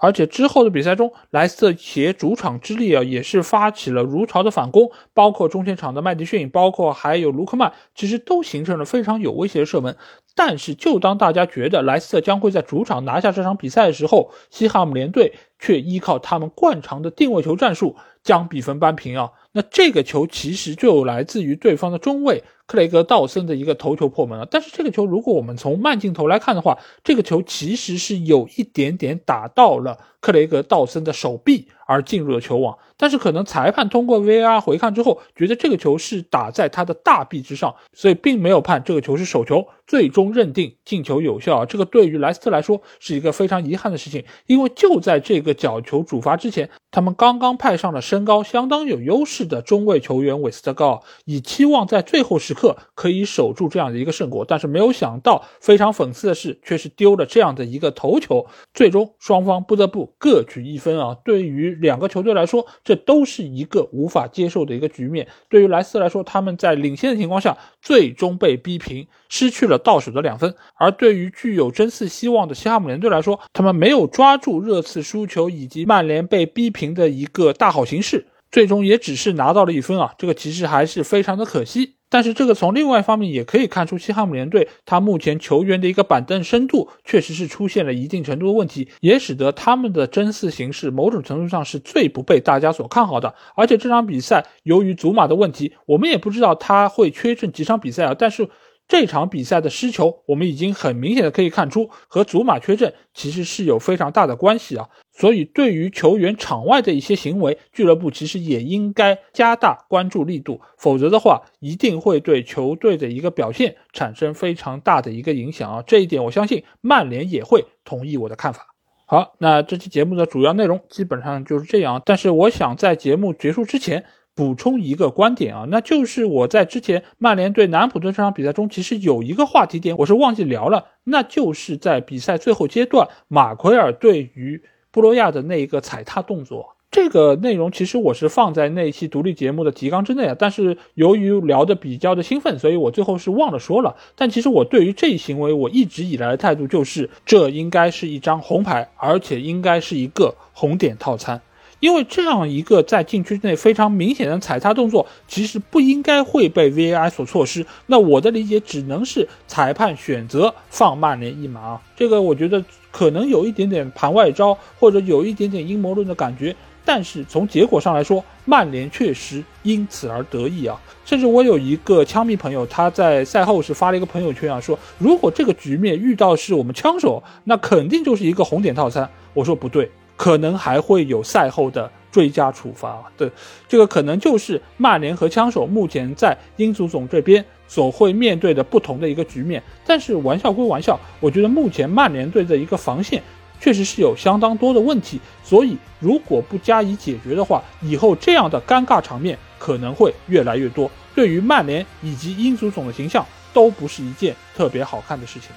[0.02, 9.96] 而且之后的比赛中，莱斯特携主场之力啊，也是发起了如潮的反攻，包括中前场的麦迪逊，包括还有卢克曼，其实都形成了非常有威胁的射门。
[10.34, 17.94] 但是，就当大家觉得莱斯特将会在主场拿下这场比赛的时候，西汉姆联队却依靠他们惯常的定位球战术
[18.24, 19.30] 将比分扳平啊。
[19.52, 22.42] 那这个球其实就来自于对方的中卫
[22.72, 24.48] 克雷格道森的一个头球破门了。
[24.50, 31.68] 但是这个球，如果我们从慢镜头来看的话，这个球其实是有一点点打到了克雷格道森的手臂。
[31.86, 41.64] 而进入了球网，但是可能裁判通过 VR 回看之后，觉得这个球是打在他的大臂之上，所以并没有判这个球是手球，最终认定进球有效。
[41.66, 61.16] 这个对于莱斯特来说是一个非常遗憾的事情，因为就在这个角球主罚之前，他们刚刚派上了身高相当有优势的中卫球员韦斯特高尔，以期望在最后时刻可以守住这样的一个胜果，但是没有想到，非常讽刺的是，却是丢了这样的一个头球，最终双方不得不各取一分啊。
[61.24, 65.26] 对于两个球队来说，这都是一个无法接受的一个局面。
[65.48, 80.14] 对于莱斯来说，他们在领先的情况下，最终被逼平，失去了到手的两分；而对于具有争四希望的西汉姆联队来说，他们没有抓住热刺输球以及曼联被逼平的一个大好形势，最终也只是拿到了一分啊！
[80.18, 81.96] 这个其实还是非常的可惜。
[82.12, 93.34] 但是这个从另外一方面也可以看出，西汉姆联队他目前球员的一个板凳深度确实是出现了一定程度的问题，也使得他们的争四形势某种程度上是最不被大家所看好的。
[93.56, 98.14] 而且这场比赛由于祖马的问题，我们也不知道他会缺阵几场比赛啊。
[98.16, 98.50] 但是。
[98.92, 104.90] 这场比赛的失球，我们已经很明显的可以看出，和祖马缺阵其实是有非常大的关系啊。
[105.10, 115.82] 所以，对于球员场外的一些行为，俱乐部其实也应该加大关注力度，否则的话，一定会对球队的一个表现产生非常大的一个影响啊。
[115.86, 118.74] 这一点，我相信曼联也会同意我的看法。
[119.06, 124.04] 好，那这期节目的主要内容基本上就是这样，但是我想在节目结束之前。
[124.34, 143.96] 补充一个观点啊，那就是我在之前曼联对南普顿这场比赛中，其实有一个话题点我是忘记聊了，那就是在比赛最后阶段，马奎尔对于布罗亚的那一个踩踏动作，这个内容其实我是放在那一期独立节目的提纲之内啊，但是由于聊的比较的兴奋，所以我最后是忘了说了。
[144.16, 151.40] 但其实我对于这一行为，我一直以来的态度就是，这应该是一张红牌，而且应该是一个红点套餐。
[151.82, 157.66] 因为这样一个在禁区内非常明显的踩踏动作，其实不应该会被 V A I 所错失。
[157.86, 166.54] 那我的理解只能是裁判选择放曼联一马啊，这个我觉得可能有一点点盘外招，或者有一点点阴谋论的感觉。
[166.84, 170.80] 但是从结果上来说，曼联确实因此而得意啊！
[171.04, 179.08] 甚至我有一个枪迷朋友，他在赛后是发了一个朋友圈啊，说如果这个局面遇到是我们枪手，那肯定就是一个红点套餐。
[179.34, 179.90] 我说不对，
[180.22, 183.10] 可能还会有赛后的追加处罚。
[183.16, 183.28] 对，
[183.66, 189.60] 这个可能就是曼联和枪手目前在英足总这边所会面对的不同的一个局面。
[189.84, 193.20] 但是玩笑归玩笑，我觉得目前曼联队的一个防线。
[193.60, 205.50] 确实是有相当多的问题，所以如果不加以解决的话，以后这样的尴尬场面可能会越来越多，对于曼联以及英足总的形象都不是一件特别好看的事情。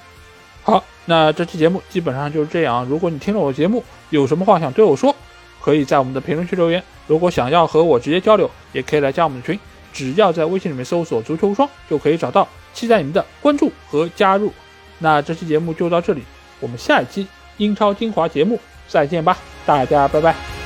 [0.66, 2.84] 好，那这期节目基本上就是这样。
[2.86, 5.16] 如果你听了我的节目，有什么话想对我说，
[5.62, 6.84] 可以在我们的评论区留言。
[7.06, 9.60] 如果想要和我直接交流，也可以来加我们的群，
[9.94, 12.48] 只要在微信里面搜索“足球无双”就可以找到。
[12.74, 14.52] 期待你们的关注和加入。
[14.98, 16.24] 那这期节目就到这里，
[16.60, 17.28] 我们下一期。
[17.58, 20.65] 英超精华节目，再见吧，大家拜拜。